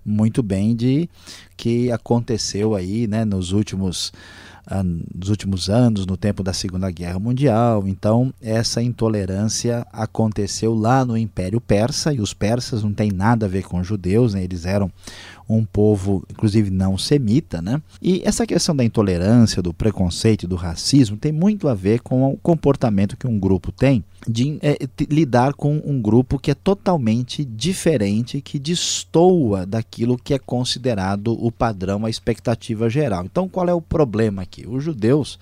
muito 0.05 0.43
bem 0.43 0.75
de 0.75 1.09
que 1.57 1.91
aconteceu 1.91 2.75
aí, 2.75 3.07
né, 3.07 3.23
nos 3.23 3.51
últimos 3.51 4.11
nos 5.13 5.29
últimos 5.29 5.69
anos, 5.69 6.05
no 6.05 6.15
tempo 6.15 6.41
da 6.41 6.53
Segunda 6.53 6.89
Guerra 6.89 7.19
Mundial. 7.19 7.83
Então, 7.87 8.33
essa 8.41 8.81
intolerância 8.81 9.85
aconteceu 9.91 10.73
lá 10.73 11.03
no 11.03 11.17
Império 11.17 11.59
Persa, 11.59 12.13
e 12.13 12.21
os 12.21 12.33
persas 12.33 12.83
não 12.83 12.93
têm 12.93 13.11
nada 13.11 13.45
a 13.45 13.49
ver 13.49 13.63
com 13.63 13.79
os 13.79 13.87
judeus, 13.87 14.33
né? 14.33 14.43
eles 14.43 14.65
eram 14.65 14.91
um 15.47 15.63
povo, 15.65 16.23
inclusive 16.29 16.69
não 16.69 16.97
semita, 16.97 17.61
né? 17.61 17.81
E 18.01 18.21
essa 18.25 18.45
questão 18.45 18.75
da 18.75 18.83
intolerância, 18.83 19.61
do 19.61 19.73
preconceito, 19.73 20.47
do 20.47 20.55
racismo 20.55 21.17
tem 21.17 21.31
muito 21.31 21.67
a 21.67 21.73
ver 21.73 21.99
com 22.01 22.31
o 22.31 22.37
comportamento 22.37 23.17
que 23.17 23.27
um 23.27 23.39
grupo 23.39 23.71
tem 23.71 24.03
de 24.27 24.57
é, 24.61 24.77
lidar 25.09 25.53
com 25.53 25.81
um 25.85 26.01
grupo 26.01 26.39
que 26.39 26.51
é 26.51 26.53
totalmente 26.53 27.43
diferente, 27.43 28.41
que 28.41 28.57
destoa 28.57 29.65
daquilo 29.65 30.17
que 30.17 30.33
é 30.33 30.39
considerado 30.39 31.33
o 31.33 31.51
padrão, 31.51 32.05
a 32.05 32.09
expectativa 32.09 32.89
geral. 32.89 33.25
Então, 33.25 33.49
qual 33.49 33.67
é 33.67 33.73
o 33.73 33.81
problema 33.81 34.41
aqui? 34.41 34.65
Os 34.67 34.83
judeus, 34.83 35.39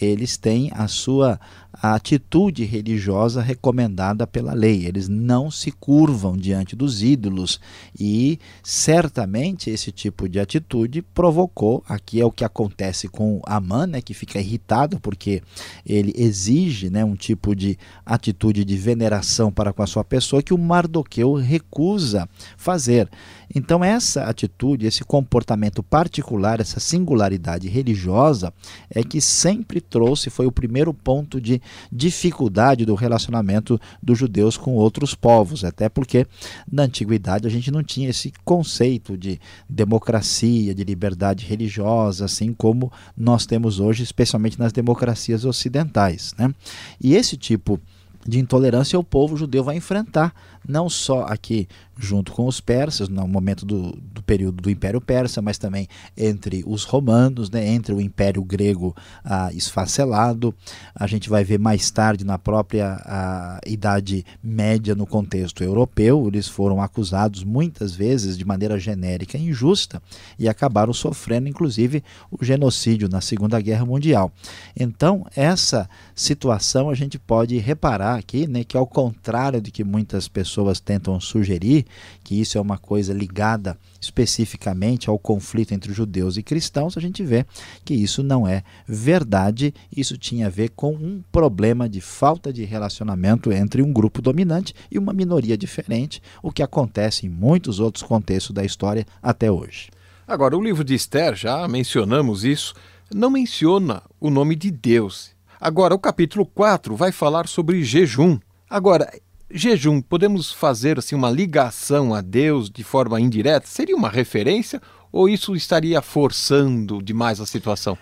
eles 0.00 0.36
têm 0.36 0.70
a 0.74 0.88
sua 0.88 1.38
atitude 1.72 2.64
religiosa 2.64 3.40
recomendada 3.40 4.26
pela 4.26 4.52
lei. 4.52 4.84
Eles 4.86 5.08
não 5.08 5.50
se 5.50 5.70
curvam 5.70 6.36
diante 6.36 6.76
dos 6.76 7.02
ídolos 7.02 7.60
e 7.98 8.38
certamente 8.62 9.70
esse 9.70 9.90
tipo 9.90 10.28
de 10.28 10.38
atitude 10.38 11.02
provocou, 11.02 11.82
aqui 11.88 12.20
é 12.20 12.24
o 12.24 12.30
que 12.30 12.44
acontece 12.44 13.08
com 13.08 13.40
Amã, 13.44 13.86
né, 13.86 14.00
que 14.02 14.14
fica 14.14 14.38
irritado 14.38 15.00
porque 15.00 15.42
ele 15.84 16.12
exige 16.16 16.90
né, 16.90 17.04
um 17.04 17.16
tipo 17.16 17.54
de 17.54 17.78
atitude 18.04 18.64
de 18.64 18.76
veneração 18.76 19.50
para 19.50 19.72
com 19.72 19.82
a 19.82 19.86
sua 19.86 20.04
pessoa 20.04 20.42
que 20.42 20.54
o 20.54 20.58
Mardoqueu 20.58 21.34
recusa 21.34 22.28
fazer. 22.56 23.08
Então, 23.54 23.84
essa 23.84 24.24
atitude, 24.24 24.86
esse 24.86 25.04
comportamento 25.04 25.82
particular, 25.82 26.60
essa 26.60 26.80
singularidade 26.80 27.68
religiosa 27.68 28.52
é 28.88 29.02
que 29.02 29.20
sempre 29.20 29.81
trouxe, 29.82 30.30
foi 30.30 30.46
o 30.46 30.52
primeiro 30.52 30.94
ponto 30.94 31.40
de 31.40 31.60
dificuldade 31.90 32.86
do 32.86 32.94
relacionamento 32.94 33.80
dos 34.02 34.18
judeus 34.18 34.56
com 34.56 34.74
outros 34.74 35.14
povos, 35.14 35.64
até 35.64 35.88
porque 35.88 36.26
na 36.70 36.84
antiguidade 36.84 37.46
a 37.46 37.50
gente 37.50 37.70
não 37.70 37.82
tinha 37.82 38.08
esse 38.08 38.32
conceito 38.44 39.16
de 39.16 39.40
democracia, 39.68 40.74
de 40.74 40.84
liberdade 40.84 41.44
religiosa, 41.44 42.24
assim 42.24 42.52
como 42.52 42.90
nós 43.16 43.44
temos 43.44 43.80
hoje, 43.80 44.02
especialmente 44.02 44.58
nas 44.58 44.72
democracias 44.72 45.44
ocidentais. 45.44 46.34
Né? 46.38 46.54
E 47.00 47.14
esse 47.14 47.36
tipo 47.36 47.80
de 48.26 48.38
intolerância 48.38 48.98
o 48.98 49.04
povo 49.04 49.36
judeu 49.36 49.64
vai 49.64 49.76
enfrentar, 49.76 50.32
não 50.66 50.88
só 50.88 51.22
aqui 51.22 51.68
junto 51.98 52.32
com 52.32 52.46
os 52.46 52.60
persas, 52.60 53.08
no 53.08 53.26
momento 53.26 53.66
do, 53.66 53.98
do 54.22 54.24
período 54.24 54.62
do 54.62 54.70
Império 54.70 55.00
Persa, 55.00 55.42
mas 55.42 55.58
também 55.58 55.88
entre 56.16 56.62
os 56.66 56.84
romanos, 56.84 57.50
né, 57.50 57.66
entre 57.66 57.92
o 57.92 58.00
Império 58.00 58.42
Grego 58.44 58.94
ah, 59.24 59.50
esfacelado. 59.52 60.54
A 60.94 61.06
gente 61.06 61.28
vai 61.28 61.42
ver 61.42 61.58
mais 61.58 61.90
tarde, 61.90 62.24
na 62.24 62.38
própria 62.38 63.00
ah, 63.04 63.60
Idade 63.66 64.24
Média, 64.42 64.94
no 64.94 65.06
contexto 65.06 65.64
europeu, 65.64 66.28
eles 66.28 66.46
foram 66.46 66.80
acusados 66.80 67.42
muitas 67.42 67.94
vezes 67.94 68.38
de 68.38 68.44
maneira 68.44 68.78
genérica 68.78 69.36
e 69.36 69.48
injusta 69.48 70.00
e 70.38 70.48
acabaram 70.48 70.92
sofrendo, 70.92 71.48
inclusive, 71.48 72.02
o 72.30 72.44
genocídio 72.44 73.08
na 73.08 73.20
Segunda 73.20 73.60
Guerra 73.60 73.84
Mundial. 73.84 74.30
Então, 74.76 75.26
essa 75.34 75.88
situação 76.14 76.88
a 76.88 76.94
gente 76.94 77.18
pode 77.18 77.58
reparar 77.58 78.16
aqui 78.16 78.46
né, 78.46 78.62
que, 78.62 78.76
ao 78.76 78.86
contrário 78.86 79.60
de 79.60 79.70
que 79.70 79.82
muitas 79.82 80.28
pessoas 80.28 80.78
tentam 80.78 81.18
sugerir, 81.18 81.84
que 82.22 82.40
isso 82.40 82.56
é 82.56 82.60
uma 82.60 82.78
coisa 82.78 83.12
ligada 83.12 83.76
especificamente 84.02 85.08
ao 85.08 85.18
conflito 85.18 85.72
entre 85.72 85.92
judeus 85.92 86.36
e 86.36 86.42
cristãos, 86.42 86.96
a 86.96 87.00
gente 87.00 87.22
vê 87.22 87.46
que 87.84 87.94
isso 87.94 88.22
não 88.22 88.46
é 88.46 88.64
verdade. 88.86 89.72
Isso 89.96 90.18
tinha 90.18 90.48
a 90.48 90.50
ver 90.50 90.70
com 90.70 90.92
um 90.92 91.22
problema 91.30 91.88
de 91.88 92.00
falta 92.00 92.52
de 92.52 92.64
relacionamento 92.64 93.52
entre 93.52 93.80
um 93.80 93.92
grupo 93.92 94.20
dominante 94.20 94.74
e 94.90 94.98
uma 94.98 95.12
minoria 95.12 95.56
diferente, 95.56 96.20
o 96.42 96.50
que 96.50 96.62
acontece 96.62 97.26
em 97.26 97.28
muitos 97.30 97.78
outros 97.78 98.02
contextos 98.02 98.52
da 98.52 98.64
história 98.64 99.06
até 99.22 99.50
hoje. 99.50 99.88
Agora, 100.26 100.56
o 100.56 100.62
livro 100.62 100.82
de 100.82 100.94
Esther, 100.94 101.34
já 101.36 101.66
mencionamos 101.68 102.44
isso, 102.44 102.74
não 103.14 103.30
menciona 103.30 104.02
o 104.20 104.30
nome 104.30 104.56
de 104.56 104.70
Deus. 104.70 105.30
Agora, 105.60 105.94
o 105.94 105.98
capítulo 105.98 106.44
4 106.44 106.96
vai 106.96 107.12
falar 107.12 107.46
sobre 107.46 107.84
jejum. 107.84 108.38
Agora, 108.68 109.12
jejum, 109.52 110.00
podemos 110.00 110.52
fazer 110.52 110.98
assim 110.98 111.14
uma 111.14 111.30
ligação 111.30 112.14
a 112.14 112.20
Deus 112.20 112.70
de 112.70 112.82
forma 112.82 113.20
indireta? 113.20 113.66
Seria 113.66 113.96
uma 113.96 114.08
referência 114.08 114.80
ou 115.10 115.28
isso 115.28 115.54
estaria 115.54 116.00
forçando 116.00 117.02
demais 117.02 117.40
a 117.40 117.46
situação? 117.46 117.96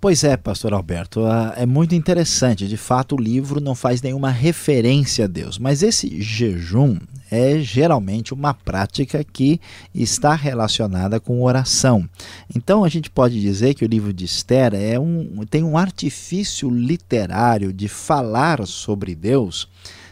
Pois 0.00 0.22
é, 0.22 0.36
pastor 0.36 0.72
Alberto, 0.72 1.24
ah, 1.24 1.54
é 1.56 1.66
muito 1.66 1.92
interessante. 1.92 2.68
De 2.68 2.76
fato, 2.76 3.16
o 3.16 3.20
livro 3.20 3.60
não 3.60 3.74
faz 3.74 4.00
nenhuma 4.00 4.30
referência 4.30 5.24
a 5.24 5.28
Deus, 5.28 5.58
mas 5.58 5.82
esse 5.82 6.20
jejum 6.20 6.96
é 7.28 7.58
geralmente 7.58 8.32
uma 8.32 8.54
prática 8.54 9.24
que 9.24 9.60
está 9.92 10.36
relacionada 10.36 11.18
com 11.18 11.42
oração. 11.42 12.08
Então, 12.54 12.84
a 12.84 12.88
gente 12.88 13.10
pode 13.10 13.40
dizer 13.40 13.74
que 13.74 13.84
o 13.84 13.88
livro 13.88 14.12
de 14.12 14.24
Esther 14.24 14.72
é 14.72 15.00
um, 15.00 15.44
tem 15.50 15.64
um 15.64 15.76
artifício 15.76 16.70
literário 16.70 17.72
de 17.72 17.88
falar 17.88 18.64
sobre 18.68 19.16
Deus 19.16 19.68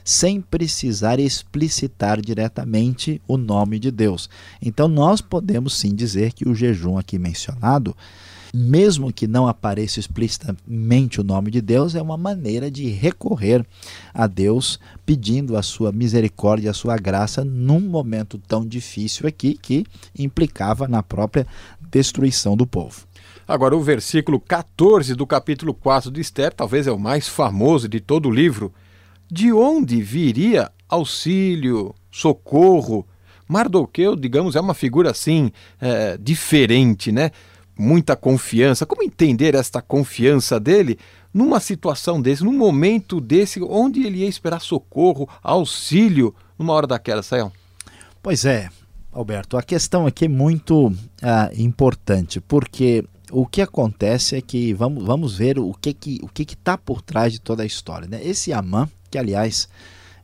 sem 0.06 0.40
precisar 0.40 1.18
explicitar 1.18 2.20
diretamente 2.20 3.20
o 3.26 3.36
nome 3.36 3.80
de 3.80 3.90
Deus. 3.90 4.30
Então, 4.62 4.86
nós 4.86 5.20
podemos 5.20 5.74
sim 5.74 5.92
dizer 5.92 6.32
que 6.32 6.48
o 6.48 6.54
jejum 6.54 6.96
aqui 6.96 7.18
mencionado 7.18 7.94
mesmo 8.54 9.12
que 9.12 9.26
não 9.26 9.46
apareça 9.46 10.00
explicitamente 10.00 11.20
o 11.20 11.24
nome 11.24 11.50
de 11.50 11.60
Deus, 11.60 11.94
é 11.94 12.00
uma 12.00 12.16
maneira 12.16 12.70
de 12.70 12.88
recorrer 12.88 13.66
a 14.14 14.26
Deus 14.26 14.80
pedindo 15.04 15.58
a 15.58 15.62
sua 15.62 15.92
misericórdia, 15.92 16.70
a 16.70 16.74
sua 16.74 16.96
graça 16.96 17.44
num 17.44 17.80
momento 17.80 18.38
tão 18.38 18.64
difícil 18.64 19.28
aqui 19.28 19.58
que 19.60 19.84
implicava 20.18 20.88
na 20.88 21.02
própria 21.02 21.46
destruição 21.90 22.56
do 22.56 22.66
povo. 22.66 23.06
Agora, 23.46 23.76
o 23.76 23.82
versículo 23.82 24.40
14 24.40 25.14
do 25.14 25.26
capítulo 25.26 25.74
4 25.74 26.10
de 26.10 26.20
Esther, 26.20 26.52
talvez 26.52 26.86
é 26.86 26.92
o 26.92 26.98
mais 26.98 27.28
famoso 27.28 27.88
de 27.88 28.00
todo 28.00 28.28
o 28.28 28.32
livro 28.32 28.72
de 29.30 29.52
onde 29.52 30.00
viria 30.00 30.70
auxílio, 30.88 31.94
socorro? 32.10 33.06
Mardoqueu, 33.48 34.16
digamos, 34.16 34.56
é 34.56 34.60
uma 34.60 34.74
figura 34.74 35.10
assim, 35.10 35.52
é, 35.80 36.16
diferente, 36.18 37.12
né? 37.12 37.30
Muita 37.78 38.16
confiança. 38.16 38.86
Como 38.86 39.02
entender 39.02 39.54
esta 39.54 39.80
confiança 39.80 40.58
dele 40.58 40.98
numa 41.32 41.60
situação 41.60 42.20
desse, 42.20 42.42
num 42.42 42.56
momento 42.56 43.20
desse, 43.20 43.62
onde 43.62 44.04
ele 44.06 44.18
ia 44.20 44.28
esperar 44.28 44.60
socorro, 44.60 45.28
auxílio, 45.42 46.34
numa 46.58 46.72
hora 46.72 46.86
daquela, 46.86 47.22
Sayão? 47.22 47.52
Pois 48.22 48.44
é, 48.44 48.70
Alberto, 49.12 49.56
a 49.56 49.62
questão 49.62 50.06
aqui 50.06 50.24
é 50.24 50.28
muito 50.28 50.92
ah, 51.22 51.50
importante, 51.56 52.40
porque 52.40 53.04
o 53.30 53.46
que 53.46 53.60
acontece 53.60 54.36
é 54.36 54.40
que 54.40 54.72
vamos, 54.72 55.04
vamos 55.04 55.36
ver 55.36 55.58
o 55.58 55.72
que 55.74 55.92
que 55.92 56.18
o 56.22 56.28
que 56.28 56.42
está 56.42 56.78
por 56.78 57.02
trás 57.02 57.32
de 57.32 57.40
toda 57.40 57.62
a 57.62 57.66
história. 57.66 58.08
Né? 58.08 58.20
Esse 58.24 58.52
Amã, 58.52 58.88
que 59.16 59.18
aliás 59.18 59.66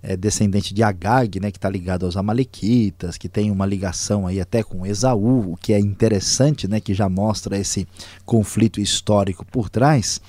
é 0.02 0.16
descendente 0.16 0.74
de 0.74 0.83
Agag, 0.83 1.40
né, 1.40 1.50
que 1.50 1.57
está 1.57 1.70
ligado 1.70 2.05
aos 2.05 2.16
Amalequitas, 2.16 3.16
que 3.16 3.28
tem 3.28 3.50
uma 3.50 3.64
ligação 3.64 4.26
aí 4.26 4.40
até 4.40 4.62
com 4.62 4.85
Esaú, 4.85 5.52
o 5.52 5.57
que 5.57 5.72
é 5.72 5.78
interessante, 5.78 6.68
né, 6.68 6.81
que 6.81 6.92
já 6.92 7.09
mostra 7.09 7.57
esse 7.57 7.87
conflito 8.26 8.81
histórico 8.81 9.46
por 9.46 9.70
trás. 9.70 10.20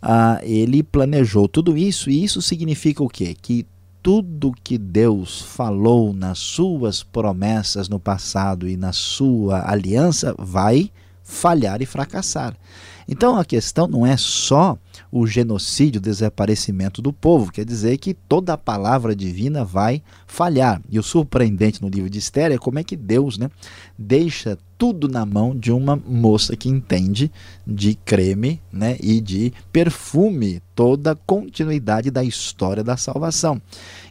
Ah, 0.00 0.40
ele 0.42 0.82
planejou 0.82 1.46
tudo 1.46 1.76
isso 1.76 2.10
e 2.10 2.24
isso 2.24 2.42
significa 2.42 3.04
o 3.04 3.08
quê? 3.08 3.36
Que 3.40 3.66
tudo 4.02 4.54
que 4.64 4.76
Deus 4.76 5.42
falou 5.42 6.12
nas 6.12 6.38
suas 6.38 7.04
promessas 7.04 7.88
no 7.88 8.00
passado 8.00 8.68
e 8.68 8.76
na 8.76 8.92
sua 8.92 9.70
aliança 9.70 10.34
vai 10.36 10.90
falhar 11.22 11.80
e 11.80 11.86
fracassar. 11.86 12.56
Então 13.08 13.36
a 13.36 13.44
questão 13.44 13.86
não 13.86 14.06
é 14.06 14.16
só 14.16 14.78
o 15.10 15.26
genocídio, 15.26 15.98
o 15.98 16.02
desaparecimento 16.02 17.02
do 17.02 17.12
povo, 17.12 17.52
quer 17.52 17.64
dizer 17.64 17.98
que 17.98 18.14
toda 18.14 18.54
a 18.54 18.58
palavra 18.58 19.14
divina 19.14 19.64
vai 19.64 20.02
falhar. 20.26 20.80
E 20.88 20.98
o 20.98 21.02
surpreendente 21.02 21.82
no 21.82 21.88
livro 21.88 22.08
de 22.08 22.18
Esther 22.18 22.52
é 22.52 22.58
como 22.58 22.78
é 22.78 22.84
que 22.84 22.96
Deus 22.96 23.38
né, 23.38 23.50
deixa 23.98 24.58
tudo 24.82 25.06
na 25.06 25.24
mão 25.24 25.54
de 25.56 25.70
uma 25.70 25.94
moça 25.94 26.56
que 26.56 26.68
entende 26.68 27.30
de 27.64 27.94
creme 27.94 28.60
né, 28.72 28.96
e 29.00 29.20
de 29.20 29.52
perfume 29.72 30.60
toda 30.74 31.12
a 31.12 31.14
continuidade 31.14 32.10
da 32.10 32.24
história 32.24 32.82
da 32.82 32.96
salvação. 32.96 33.62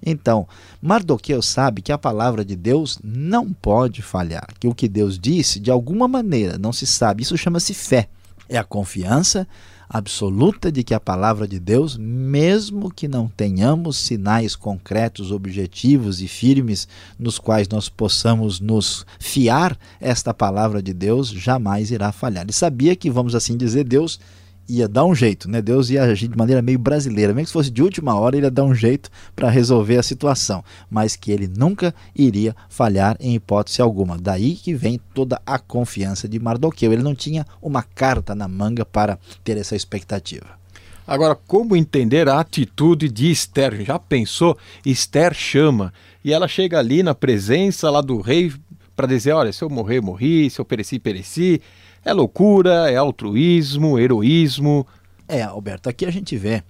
Então, 0.06 0.47
Mardoqueu 0.82 1.41
sabe 1.41 1.82
que 1.82 1.91
a 1.91 1.97
palavra 1.97 2.45
de 2.45 2.56
Deus 2.56 2.99
não 3.04 3.51
pode 3.51 4.01
falhar, 4.01 4.47
que 4.60 4.67
o 4.67 4.73
que 4.73 4.88
Deus 4.88 5.19
disse, 5.19 5.60
de 5.60 5.69
alguma 5.69 6.08
maneira, 6.08 6.58
não 6.58 6.71
se 6.71 6.88
sabe. 6.88 7.23
Isso 7.23 7.38
chama-se 7.38 7.73
fé. 7.73 8.08
É 8.52 8.58
a 8.58 8.66
confiança 8.66 9.48
absoluta 9.90 10.70
de 10.70 10.84
que 10.84 10.94
a 10.94 11.00
palavra 11.00 11.48
de 11.48 11.58
Deus, 11.58 11.96
mesmo 11.98 12.92
que 12.94 13.08
não 13.08 13.30
tenhamos 13.30 13.96
sinais 13.96 14.58
concretos, 14.58 15.32
objetivos 15.32 16.22
e 16.22 16.28
firmes 16.28 16.86
nos 17.18 17.40
quais 17.40 17.70
nós 17.70 17.88
possamos 17.88 18.60
nos 18.60 19.06
fiar, 19.18 19.78
esta 20.02 20.34
palavra 20.34 20.84
de 20.84 20.94
Deus 20.94 21.30
jamais 21.30 21.92
irá 21.92 22.12
falhar. 22.12 22.44
Ele 22.44 22.52
sabia 22.52 22.94
que, 22.94 23.10
vamos 23.10 23.36
assim 23.36 23.56
dizer, 23.56 23.86
Deus 23.86 24.20
ia 24.67 24.88
dar 24.88 25.06
um 25.06 25.13
jeito, 25.13 25.50
né? 25.50 25.62
Deus 25.62 25.89
ia 25.89 26.04
agir 26.04 26.28
de 26.28 26.38
maneira 26.38 26.62
meio 26.62 26.80
brasileira, 26.80 27.34
mesmo 27.34 27.47
que 27.47 27.54
fosse 27.54 27.69
de 27.69 27.82
última 27.82 28.15
hora, 28.15 28.38
ele 28.38 28.45
ia 28.45 28.52
dar 28.52 28.63
um 28.63 28.74
jeito 28.74 29.10
para 29.36 29.50
resolver 29.50 29.97
a 29.97 30.04
situação, 30.04 30.63
mas 30.89 31.15
que 31.15 31.32
ele 31.32 31.47
nunca 31.47 31.93
iria 32.15 32.56
falhar 32.69 33.17
em 33.19 33.36
hipótese 33.36 33.82
alguma. 33.82 34.17
Daí 34.17 34.56
que 34.56 34.74
vem 34.74 35.00
toda 35.13 35.41
a 35.45 35.60
confiança 35.60 36.28
de 36.28 36.39
Mardoqueu. 36.39 36.93
Ele 36.93 37.04
não 37.04 37.15
tinha 37.15 37.45
uma 37.62 37.84
carta 37.84 38.34
na 38.34 38.47
manga 38.47 38.86
para 38.86 39.19
ter 39.43 39.58
essa 39.58 39.76
expectativa. 39.76 40.62
Agora, 41.06 41.36
como 41.36 41.76
entender 41.76 42.30
a 42.30 42.39
atitude 42.39 43.10
de 43.10 43.30
Esther? 43.30 43.84
Já 43.84 44.00
pensou? 44.00 44.58
Esther 44.86 45.34
chama 45.34 45.91
e 46.24 46.32
ela 46.32 46.47
chega 46.47 46.80
ali 46.80 47.04
na 47.04 47.15
presença 47.15 47.89
lá 47.89 48.02
do 48.02 48.21
rei 48.21 48.54
para 48.95 49.08
dizer: 49.08 49.34
olha, 49.34 49.52
se 49.52 49.63
eu 49.63 49.69
morrer, 49.69 50.02
morri, 50.02 50.50
se 50.50 50.60
eu 50.60 50.65
pereci, 50.65 51.00
pereci. 51.00 51.62
É 52.04 52.14
loucura, 52.14 52.90
é 52.90 52.96
altruísmo, 52.96 54.00
heroísmo. 54.00 54.86
É, 55.28 55.44
Alberto, 55.44 55.88
aqui 55.88 56.06
a 56.06 56.12
gente 56.12 56.36
vê 56.36 56.64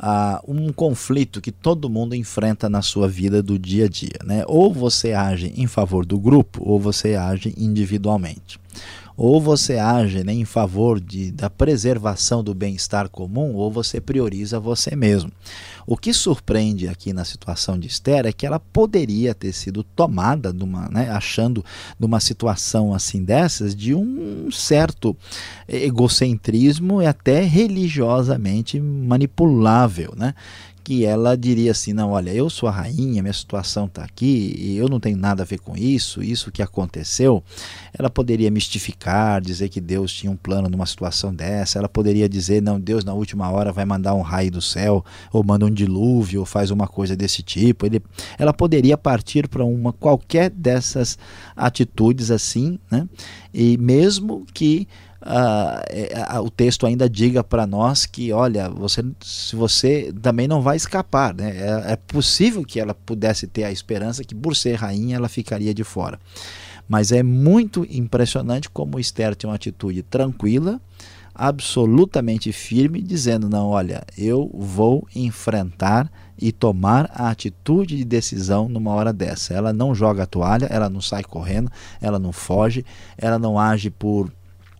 uh, 0.00 0.40
um 0.48 0.72
conflito 0.72 1.40
que 1.40 1.52
todo 1.52 1.90
mundo 1.90 2.14
enfrenta 2.14 2.68
na 2.68 2.80
sua 2.80 3.08
vida 3.08 3.42
do 3.42 3.58
dia 3.58 3.84
a 3.84 3.88
dia. 3.88 4.18
Né? 4.24 4.42
Ou 4.46 4.72
você 4.72 5.12
age 5.12 5.52
em 5.56 5.66
favor 5.66 6.06
do 6.06 6.18
grupo, 6.18 6.62
ou 6.64 6.80
você 6.80 7.14
age 7.14 7.54
individualmente 7.56 8.58
ou 9.16 9.40
você 9.40 9.78
age 9.78 10.24
né, 10.24 10.32
em 10.32 10.44
favor 10.44 11.00
de, 11.00 11.30
da 11.30 11.48
preservação 11.48 12.42
do 12.42 12.54
bem-estar 12.54 13.08
comum, 13.08 13.54
ou 13.54 13.70
você 13.70 14.00
prioriza 14.00 14.58
você 14.58 14.96
mesmo. 14.96 15.30
O 15.86 15.96
que 15.96 16.12
surpreende 16.12 16.88
aqui 16.88 17.12
na 17.12 17.24
situação 17.24 17.78
de 17.78 17.86
Esther 17.86 18.26
é 18.26 18.32
que 18.32 18.46
ela 18.46 18.58
poderia 18.58 19.34
ter 19.34 19.52
sido 19.52 19.82
tomada, 19.82 20.52
né, 20.90 21.10
achando 21.10 21.64
numa 21.98 22.20
situação 22.20 22.94
assim 22.94 23.22
dessas, 23.22 23.74
de 23.74 23.94
um 23.94 24.50
certo 24.50 25.16
egocentrismo 25.68 27.02
e 27.02 27.06
até 27.06 27.42
religiosamente 27.42 28.80
manipulável, 28.80 30.14
né? 30.16 30.34
Que 30.84 31.06
ela 31.06 31.34
diria 31.34 31.70
assim: 31.70 31.94
não, 31.94 32.10
olha, 32.10 32.30
eu 32.30 32.50
sou 32.50 32.68
a 32.68 32.72
rainha, 32.72 33.22
minha 33.22 33.32
situação 33.32 33.86
está 33.86 34.04
aqui, 34.04 34.54
e 34.58 34.76
eu 34.76 34.86
não 34.86 35.00
tenho 35.00 35.16
nada 35.16 35.42
a 35.42 35.46
ver 35.46 35.58
com 35.58 35.74
isso, 35.74 36.22
isso 36.22 36.52
que 36.52 36.60
aconteceu. 36.60 37.42
Ela 37.98 38.10
poderia 38.10 38.50
mistificar, 38.50 39.40
dizer 39.40 39.70
que 39.70 39.80
Deus 39.80 40.12
tinha 40.12 40.30
um 40.30 40.36
plano 40.36 40.68
numa 40.68 40.84
situação 40.84 41.34
dessa, 41.34 41.78
ela 41.78 41.88
poderia 41.88 42.28
dizer: 42.28 42.60
não, 42.60 42.78
Deus 42.78 43.02
na 43.02 43.14
última 43.14 43.50
hora 43.50 43.72
vai 43.72 43.86
mandar 43.86 44.14
um 44.14 44.20
raio 44.20 44.50
do 44.50 44.60
céu, 44.60 45.02
ou 45.32 45.42
manda 45.42 45.64
um 45.64 45.70
dilúvio, 45.70 46.40
ou 46.40 46.46
faz 46.46 46.70
uma 46.70 46.86
coisa 46.86 47.16
desse 47.16 47.42
tipo. 47.42 47.86
Ele, 47.86 48.02
ela 48.38 48.52
poderia 48.52 48.98
partir 48.98 49.48
para 49.48 49.64
uma 49.64 49.92
qualquer 49.92 50.50
dessas 50.50 51.18
atitudes 51.56 52.30
assim, 52.30 52.78
né? 52.90 53.08
e 53.54 53.78
mesmo 53.78 54.44
que 54.52 54.86
uh, 55.24 56.40
o 56.42 56.50
texto 56.50 56.86
ainda 56.86 57.08
diga 57.08 57.42
para 57.42 57.66
nós 57.66 58.06
que, 58.06 58.32
olha, 58.32 58.68
você, 58.68 59.04
você 59.52 60.12
também 60.20 60.46
não 60.46 60.60
vai 60.60 60.76
escapar. 60.76 61.34
Né? 61.34 61.56
É, 61.56 61.92
é 61.92 61.96
possível 61.96 62.62
que 62.64 62.78
ela 62.78 62.94
pudesse 62.94 63.46
ter 63.46 63.64
a 63.64 63.72
esperança 63.72 64.22
que, 64.22 64.34
por 64.34 64.54
ser 64.54 64.74
rainha, 64.74 65.16
ela 65.16 65.28
ficaria 65.28 65.74
de 65.74 65.84
fora. 65.84 66.18
Mas 66.88 67.12
é 67.12 67.22
muito 67.22 67.86
impressionante 67.90 68.68
como 68.68 69.00
Esther 69.00 69.34
tem 69.34 69.48
uma 69.48 69.56
atitude 69.56 70.02
tranquila, 70.02 70.78
absolutamente 71.34 72.52
firme, 72.52 73.00
dizendo: 73.00 73.48
não, 73.48 73.68
olha, 73.68 74.04
eu 74.18 74.50
vou 74.52 75.08
enfrentar 75.16 76.12
e 76.38 76.52
tomar 76.52 77.10
a 77.14 77.30
atitude 77.30 77.96
de 77.96 78.04
decisão 78.04 78.68
numa 78.68 78.92
hora 78.92 79.12
dessa. 79.14 79.54
Ela 79.54 79.72
não 79.72 79.94
joga 79.94 80.24
a 80.24 80.26
toalha, 80.26 80.66
ela 80.66 80.90
não 80.90 81.00
sai 81.00 81.24
correndo, 81.24 81.70
ela 82.02 82.18
não 82.18 82.32
foge, 82.32 82.84
ela 83.16 83.38
não 83.38 83.58
age 83.58 83.88
por 83.88 84.30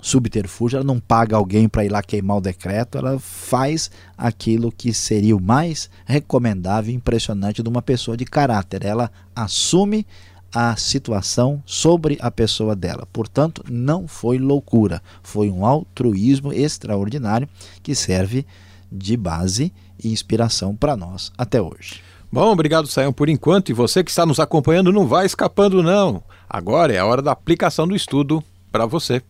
subterfúgio, 0.05 0.77
ela 0.77 0.85
não 0.85 1.01
paga 1.01 1.35
alguém 1.35 1.67
para 1.67 1.83
ir 1.83 1.89
lá 1.89 2.03
queimar 2.03 2.37
o 2.37 2.41
decreto, 2.41 2.99
ela 2.99 3.19
faz 3.19 3.91
aquilo 4.19 4.71
que 4.71 4.93
seria 4.93 5.35
o 5.35 5.41
mais 5.41 5.89
recomendável 6.05 6.93
e 6.93 6.97
impressionante 6.97 7.63
de 7.63 7.69
uma 7.69 7.81
pessoa 7.81 8.15
de 8.15 8.27
caráter. 8.27 8.85
Ela 8.85 9.11
assume 9.35 10.07
a 10.53 10.77
situação 10.77 11.63
sobre 11.65 12.19
a 12.21 12.31
pessoa 12.31 12.77
dela. 12.77 13.09
Portanto, 13.11 13.65
não 13.69 14.07
foi 14.07 14.39
loucura, 14.39 15.03
foi 15.23 15.49
um 15.49 15.65
altruísmo 15.65 16.53
extraordinário 16.53 17.49
que 17.83 17.95
serve 17.95 18.47
de 18.93 19.17
base 19.17 19.73
e 20.03 20.13
inspiração 20.13 20.77
para 20.77 20.97
nós 20.97 21.33
até 21.39 21.63
hoje. 21.63 22.03
Bom, 22.31 22.53
obrigado, 22.53 22.87
Sayão, 22.89 23.13
por 23.13 23.31
enquanto. 23.31 23.71
E 23.71 23.73
você 23.73 24.05
que 24.05 24.11
está 24.11 24.27
nos 24.27 24.39
acompanhando, 24.39 24.93
não 24.93 25.07
vai 25.07 25.25
escapando, 25.25 25.83
não. 25.83 26.23
Agora 26.49 26.93
é 26.93 26.99
a 26.99 27.07
hora 27.07 27.23
da 27.23 27.33
aplicação 27.33 27.89
do 27.89 27.97
estudo 27.97 28.45
para 28.71 28.85
você. 28.85 29.23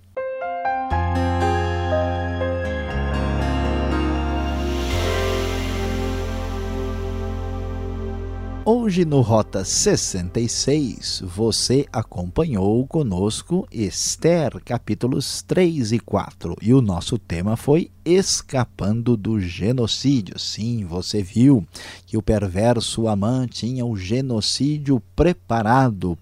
Hoje 8.67 9.05
no 9.05 9.21
Rota 9.21 9.63
66, 9.63 11.23
você 11.27 11.87
acompanhou 11.93 12.87
conosco 12.87 13.69
Esther, 13.71 14.59
capítulos 14.65 15.43
3 15.43 15.93
e 15.93 15.99
4. 15.99 16.57
E 16.63 16.73
o 16.73 16.81
nosso 16.81 17.19
tema 17.19 17.59
foi 17.59 17.91
Escapando 18.03 19.19
do 19.19 19.39
Genocídio. 19.39 20.39
Sim, 20.39 20.87
você 20.87 21.23
viu 21.23 21.63
que 22.07 22.17
o 22.17 22.23
perverso 22.23 23.07
Amã 23.07 23.47
tinha 23.47 23.85
o 23.85 23.99
genocídio 23.99 24.99
preparado 25.15 26.17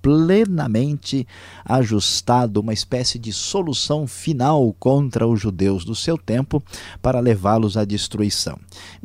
plenamente 0.00 1.26
ajustado, 1.64 2.60
uma 2.60 2.72
espécie 2.72 3.18
de 3.18 3.32
solução 3.32 4.06
final 4.06 4.74
contra 4.78 5.26
os 5.26 5.40
judeus 5.40 5.84
do 5.84 5.94
seu 5.94 6.16
tempo 6.16 6.62
para 7.02 7.20
levá-los 7.20 7.76
à 7.76 7.84
destruição. 7.84 8.58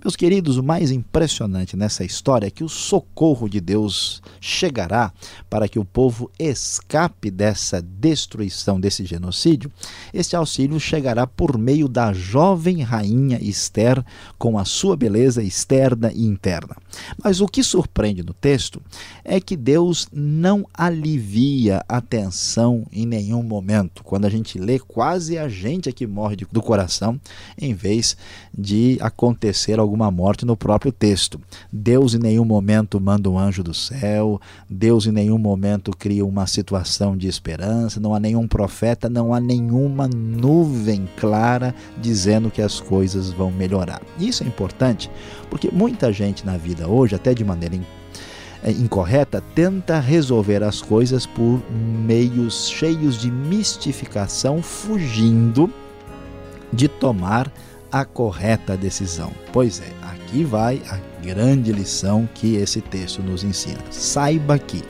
Meus 0.03 0.15
queridos, 0.15 0.57
o 0.57 0.63
mais 0.63 0.91
impressionante 0.91 1.75
nessa 1.75 2.03
história 2.03 2.47
é 2.47 2.51
que 2.51 2.63
o 2.63 2.69
socorro 2.69 3.49
de 3.49 3.59
Deus 3.59 4.21
chegará 4.39 5.11
para 5.49 5.67
que 5.67 5.79
o 5.79 5.85
povo 5.85 6.29
escape 6.37 7.29
dessa 7.29 7.81
destruição, 7.81 8.79
desse 8.79 9.05
genocídio. 9.05 9.71
Este 10.13 10.35
auxílio 10.35 10.79
chegará 10.79 11.25
por 11.25 11.57
meio 11.57 11.87
da 11.87 12.13
jovem 12.13 12.81
rainha 12.81 13.39
Esther, 13.41 14.03
com 14.37 14.57
a 14.57 14.65
sua 14.65 14.95
beleza 14.95 15.43
externa 15.43 16.11
e 16.13 16.25
interna. 16.25 16.75
Mas 17.23 17.41
o 17.41 17.47
que 17.47 17.63
surpreende 17.63 18.23
no 18.23 18.33
texto 18.33 18.81
é 19.23 19.39
que 19.39 19.55
Deus 19.55 20.07
não 20.11 20.65
alivia 20.85 21.83
a 21.87 22.01
tensão 22.01 22.85
em 22.91 23.05
nenhum 23.05 23.41
momento. 23.41 24.03
Quando 24.03 24.25
a 24.25 24.29
gente 24.29 24.59
lê, 24.59 24.79
quase 24.79 25.37
a 25.37 25.47
gente 25.47 25.87
é 25.87 25.91
que 25.91 26.05
morre 26.05 26.35
do 26.51 26.61
coração, 26.61 27.19
em 27.57 27.73
vez 27.73 28.17
de 28.57 28.97
acontecer 28.99 29.79
alguma 29.79 30.11
morte 30.11 30.45
no 30.45 30.57
próprio 30.57 30.91
texto. 30.91 31.39
Deus 31.71 32.13
em 32.13 32.19
nenhum 32.19 32.45
momento 32.45 32.99
manda 32.99 33.29
um 33.29 33.39
anjo 33.39 33.63
do 33.63 33.73
céu, 33.73 34.39
Deus 34.69 35.05
em 35.05 35.11
nenhum 35.11 35.37
momento 35.37 35.91
cria 35.91 36.25
uma 36.25 36.45
situação 36.47 37.15
de 37.15 37.27
esperança, 37.27 37.99
não 37.99 38.13
há 38.13 38.19
nenhum 38.19 38.47
profeta, 38.47 39.09
não 39.09 39.33
há 39.33 39.39
nenhuma 39.39 40.07
nuvem 40.07 41.07
clara 41.17 41.73
dizendo 42.01 42.51
que 42.51 42.61
as 42.61 42.79
coisas 42.79 43.31
vão 43.31 43.51
melhorar. 43.51 44.01
Isso 44.19 44.43
é 44.43 44.47
importante 44.47 45.09
porque 45.49 45.69
muita 45.71 46.11
gente 46.11 46.45
na 46.45 46.57
vida 46.57 46.87
hoje, 46.87 47.15
até 47.15 47.33
de 47.33 47.45
maneira 47.45 47.75
incorreta 48.71 49.43
tenta 49.53 49.99
resolver 49.99 50.63
as 50.63 50.81
coisas 50.81 51.25
por 51.25 51.61
meios 51.71 52.69
cheios 52.69 53.19
de 53.19 53.29
mistificação, 53.29 54.61
fugindo 54.61 55.69
de 56.71 56.87
tomar 56.87 57.51
a 57.91 58.05
correta 58.05 58.75
decisão. 58.75 59.31
Pois 59.51 59.79
é, 59.79 59.91
aqui 60.01 60.43
vai 60.43 60.81
a 60.89 60.97
grande 61.23 61.71
lição 61.71 62.27
que 62.33 62.55
esse 62.55 62.81
texto 62.81 63.21
nos 63.21 63.43
ensina. 63.43 63.79
Saiba 63.91 64.57
que 64.57 64.81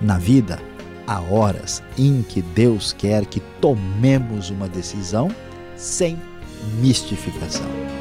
na 0.00 0.18
vida 0.18 0.58
há 1.06 1.20
horas 1.20 1.82
em 1.98 2.22
que 2.22 2.42
Deus 2.42 2.92
quer 2.92 3.26
que 3.26 3.40
tomemos 3.60 4.50
uma 4.50 4.68
decisão 4.68 5.30
sem 5.76 6.18
mistificação. 6.80 7.99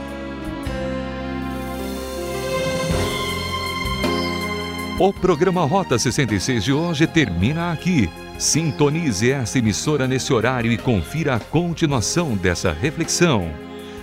O 5.00 5.14
programa 5.14 5.64
Rota 5.64 5.98
66 5.98 6.62
de 6.62 6.74
hoje 6.74 7.08
termina 7.08 7.72
aqui. 7.72 8.10
Sintonize 8.38 9.32
essa 9.32 9.58
emissora 9.58 10.06
nesse 10.06 10.34
horário 10.34 10.70
e 10.70 10.78
confira 10.78 11.36
a 11.36 11.40
continuação 11.40 12.36
dessa 12.36 12.74
reflexão. 12.74 13.50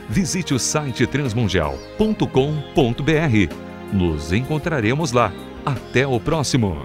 Visite 0.09 0.55
o 0.55 0.59
site 0.59 1.07
transmundial.com.br. 1.07 3.93
Nos 3.93 4.33
encontraremos 4.33 5.13
lá. 5.13 5.31
Até 5.67 6.07
o 6.07 6.19
próximo. 6.19 6.83